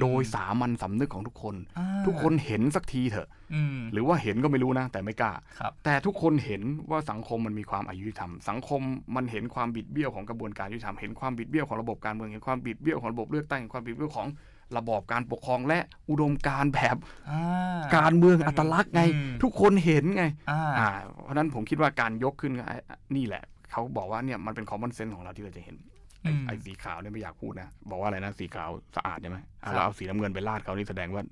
[0.00, 8.80] โดยสามัญสำนึกของทุกคนอ่าทุกคนเห็นสักทีเถอะอืมหรือว่าเห็นก็ไม่รู้นะ แต่ไม่กล้าครับแต่ทุกคนเห็นว่าสังคมมันมีความอายุติธรรม สังคม
[9.16, 14.28] มันเห็นความบิดเบี้ยวของกระบวนการยุติธรรมเห็นความบิดเบี้ยวของระบบการเมืองเห็นความบิดเบี้ยวของระบบเลือกตั้งเห็นความบิดเบี้ยวของ
[14.76, 15.78] ระบอบการปกครองและ
[16.10, 16.96] อุดมการณ์แบบ
[17.30, 20.88] อ่าการเมืองอัตลักษณ์ไงอืมทุกคนเห็นไงอ่าอ่า
[21.22, 22.76] เพราะฉะนั้นผมคิดว่าการยกขึ้นก็ไอ้
[23.16, 25.76] นี่แหละ เขาบอกว่าเนี่ยมันเป็น common sense ของเราที่เราจะเห็น
[26.22, 31.22] ไอ้อืมไอ้สีขาวเนี่ยไม่อยากพูดนะ บอกว่าอะไรนะสีขาวสะอาดใช่ไหมอะครับเราเอาสีน้ำเงินไปลาดเขานี่แสดงว่า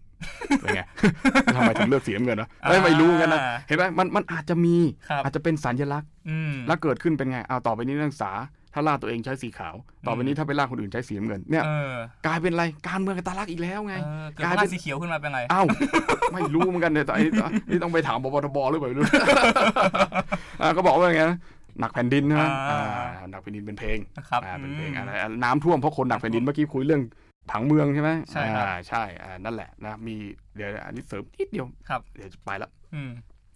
[0.60, 0.80] เป็นไง
[1.54, 4.76] ทำไมถึงเลือกสีน้ำเงินนะเอ้ยไม่รู้เหมือนกันนะอ่าเห็นไหมมันมันอาจจะมี
[5.08, 8.32] ครับอาจจะเป็นสัญลักษณ์อืมแล้วเกิดขึ้นเป็นไงเอาต่อไปนี้นักศึกษา
[8.74, 9.74] ถ้าลาดตัวเองใช้สีขาว
[10.06, 15.62] ต่อไปนี้ถ้าไปลาดคนอื่นใช้สีน้ำเงิน เนี่ยเออกลายเป็นอะไร การเมืองกันตาลักอีกแล้วไงเออเกิดกลายว่าเป็นสีเขียวขึ้นมาเป็นไงเอ้า
[16.32, 17.22] ไม่รู้เหมือนกันเนี่ยแต่ไอ้
[17.70, 19.04] นี่ต้องไปถามบปทบหรือเปล่าไม่รู้
[20.62, 21.38] อ่าก็บอกว่าไงนะ
[21.80, 23.98] หนักแผ่นดินนะอ่าอ่าหนักแผ่นดินเป็นเพลง
[24.30, 27.02] ครับอ่าเป็นเพลงอืมอะไรอะน้ำท่วมเพราะคนหนักแผ่นดินเมื่อกี้คุยเรื่อง
[27.50, 30.14] ผังเมืองใช่ไหมใช่ครับอ่าใช่อ่านั่นแหละนะมี
[30.56, 33.10] เดี๋ยวอันนี้เสริมนิดเดียวครับเดี๋ยวจะไปแล้วอืม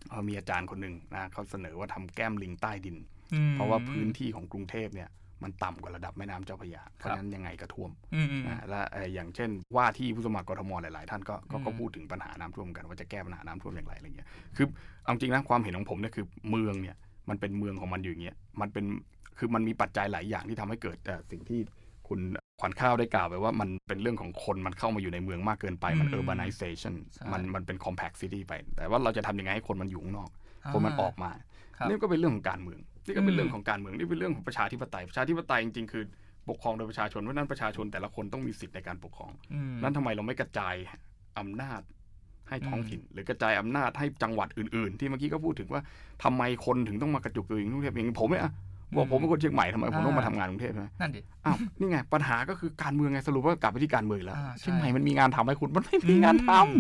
[0.09, 2.97] เอ่อมีอาจารย์คนหนึ่งนะเขาเสนอว่าทำแก้มลิงใต้ดิน
[3.35, 5.11] อืมเพราะว่าพื้นที่ของกรุงเทพเนี่ย
[5.47, 14.67] มันต่ำกว่าระดับแม่น้ำเจ้าพระยา เพราะฉะนั้นยังไงก็ท่วมอืมอืมอ่าและเอ่ออย่างเช่น ว่าที่ผู้สมัครกทมหลาย ๆ ท่านก็ก็อืมก็พูดถึงปัญหาน้ำท่วมกันว่าจะแก้ปัญหาน้ำท่วมอย่างไรอะไรเงี้ยคือ
[15.03, 16.97] เอาจริงนะความเห็นของผมเนี่ยคือเมืองเนี่ย
[17.29, 18.85] มันเป็นเมืองของมันอยู่อย่างเงี้ยมันเป็น
[19.39, 21.61] คือมันมีปัจจัยหลายอย่างที่ทำให้เกิดแต่สิ่งที่
[22.09, 22.21] คุณ
[22.61, 30.31] ขวัญข้าวได้กล่าวไปว่ามันเป็นเรื่องของคนมันเข้ามาอยู่ในเมืองมากเกินไปมันอืม urbanization ใช่มันมันเป็น compact city ไป แต่ว่าเราจะทำยังไงให้คนมันอยู่ข้างนอก
[30.73, 31.31] คนมันออกมา
[31.77, 36.05] ครับนี่ก็เป็นเรื่องของการเมืองนี่ก็เป็นอืมเรื่องของการเมืองนี่เป็นเรื่องของประชาธิปไตยประชาธิปไตยจริงๆคือ
[36.49, 40.75] ปกครองโดยประชาชนเพราะฉะนั้นประชาชนแต่ละคนต้องมีสิทธิ์ในการปกครองอืมนั้นทำไมเราไม่กระจาย
[41.39, 41.81] อำนาจ
[42.53, 45.83] ให้ท้องอืมถิ่น หรือกระจายอำนาจให้จังหวัดอื่นๆ ที่เมื่อกี้ก็พูดถึงว่า
[46.23, 48.53] ทำไมคนถึงต้องมากระจุกตัวอยู่กรุงเทพอย่างผมเนี่ยอะ
[48.97, 56.77] บอกผมเป็นคนเชียงใหม่ทำไมผมต้องมาทำงานกรุงเทพใช่ไหมนั่นดิอ้าวนี่ไงปัญหาก็คือการเมืองไงสรุปว่ากลับไปที่การเมืองอีกแล้วอ่าใช่เชียงใหม่มันมีงานทำให้คุณมันไม่มีงานทำอืม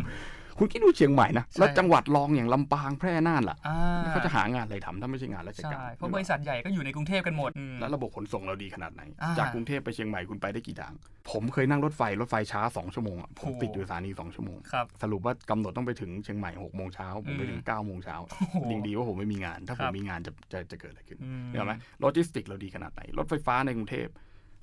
[0.58, 10.94] คุณคิดดูเชียงใหม่นะใช่แล้วจังหวัดรองอย่างลำปางแพร่น่านล่ะอ่าเขาจะหางานอะไรทำถ้าไม่ใช่งานราชใช่การเพราะบริษัทใหญ่ก็อยู่ในกรุงเทพกันหมดอืมแล้วระบบขนส่งเราดีขนาดไหนอ่าจากกรุงเทพไปเชียงใหม่คุณไปได้กี่ทาง
[11.30, 24.08] ผมเคยนั่งรถไฟรถไฟช้าสองชั่วโมงอะผมโอ้โหติดอยู่สถานีสองชั่วโมงครับสรุปว่ากำหนดต้องไปถึงเชียงใหม่หกโมงเช้าผมไปถึงเก้าโมงเช้าโอ้โหยิ่งดีว่าผมไม่มีงาน ถ้าคผรัมบมีงานจะจะจะเกิดอะไรขึ้นอืมเห็นไหมโลจิสติกเราดีขนาดไหนรถไฟฟ้าในกรุงเทพ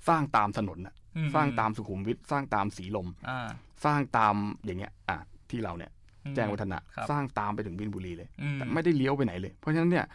[0.08, 3.48] สร้างตามถนนน่ะอืสร้างตามสุขุมวิทสร้างตามสีลมอ่า
[3.84, 4.34] สร้างตาม
[4.64, 5.18] อย่างเงี้ยอะ
[5.52, 5.90] ที่เราเนี่ย
[6.26, 10.06] อืมแจ้งวัฒนะครับสร้างตามไปถึงบินบุรีเลยอืมแต่ไม่ได้เลี้ยวไปไหนเลย เพราะฉะนั้นเนี่ย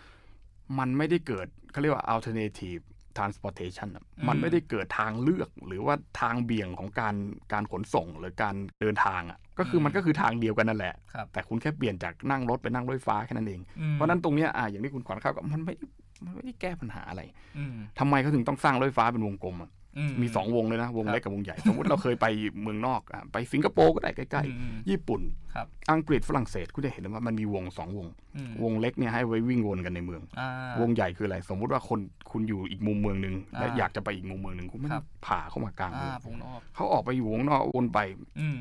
[0.79, 2.83] มันไม่ได้เกิดเขาเรียกว่า alternative
[3.17, 7.15] transportation อะอืมมันไม่ได้เกิดทางเลือกหรือว่าทางเบี่ยงของการ
[7.53, 15.86] การขนส่งหรือการเดินทางอะก็คือมันก็คือทางเดียวกันนั่นแหละครับแต่คุณแค่เปลี่ยนจากนั่งรถไปนั่งรถไฟฟ้าแค่นั้นเองอืมเพราะฉะนั้นตรงเนี้ยอะอย่างที่คุณขวัญข้าวก็มันไม่ได้
[16.25, 17.21] มันไม่ได้แก้ปัญหาอะไร
[17.57, 19.84] อืมทำไมเขาถึงต้องสร้างรถไฟฟ้าเป็นวงกลมอะอื
[20.22, 22.26] มีสองวงเลยนะ วงครับเล็กกับวงใหญ่ สมมติเราเคยไป
[22.62, 25.22] เมืองนอกอะไปสิงคโปร์ก็ได้ใกล้อืมๆญี่ปุ่น
[25.56, 30.50] ครับอังกฤษฝรั่งเศสคุณจะเห็นว่ามันมีวงสองวงอืมวงเล็กเนี่ยให้ไว้วิ่งวนกันในเมืองอ่า
[30.82, 32.00] วงใหญ่คืออะไร สมมุติว่าคน
[32.32, 38.00] คุณอยู่อีกมุมเมืองหนึ่งและอ่าอยากจะไปอีกมุมเมืองหนึ่งคุณไม่ครัได้บผ่าเข้ามากลางอ่าเมืองวงนอกเขาออกไปอยู่วงนอกวนไป
[38.39, 38.60] อืม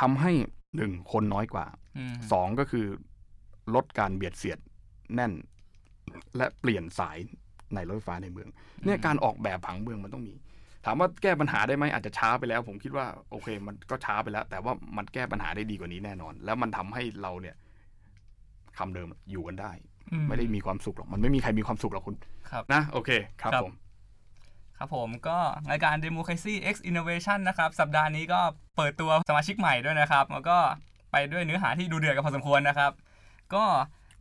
[0.00, 0.32] ทำให้
[0.76, 1.66] หนึ่งคนน้อยกว่า
[1.98, 2.86] อืมสองก็คือ
[3.74, 4.58] ลดการเบียดเสียด
[5.14, 5.32] แน่น
[6.36, 7.18] และเปลี่ยนสาย
[7.74, 8.48] ในรถไฟฟ้าในเมือง
[8.84, 10.34] เนี่ยการออกแบบผังเมืองมันต้องมี
[10.86, 17.56] ถามว่าแก้ปัญหาได้ไหมอาจจะช้าไปแล้ว ผมคิดว่าโอเค มันก็ช้าไปแล้ว แต่ว่ามันแก้ปัญหาได้ดีกว่านี้แน่นอน แล้วมันทำให้เราเนี่ย
[18.78, 19.72] คำเดิมอยู่กันได้
[20.12, 22.16] อืไม่ได้มีความสุขหรอกมันไม่มีใครมีความสุขหรอกคุณ
[22.50, 23.10] ครับนะโอเค
[23.42, 23.74] ครับครับผม
[24.78, 25.38] ครับผมก็
[25.70, 28.40] รายการ Democracy X Innovation นะครับ สัปดาห์นี้ก็
[28.76, 30.58] เปิดตัวสมาชิกใหม่ด้วยนะครับ แล้วก็
[31.12, 32.92] ไปด้วยเนื้อหาที่ดูเดือดกันพอสมควรนะครับ
[33.54, 33.64] ก็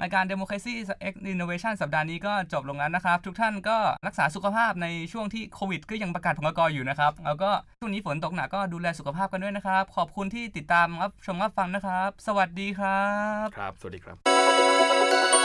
[0.01, 0.73] รายการ Democracy
[1.11, 3.77] X Innovation สัปดาห์นี้ก็จบลงแล้วนะครับ ทุกท่านก็
[4.07, 13.05] รักษาสุขภาพในช่วงที่โควิดก็ยังประกาศผลกรอยู่นะครับ แล้วก็ช่วงนี้ฝนตกหนักก็ดูแลสุขภาพกันด้วยนะครับ ขอบคุณที่ติดตามรับชมรับฟังนะครับ สวัสดีครั
[13.45, 15.44] บ ครับ สวัสดีครับ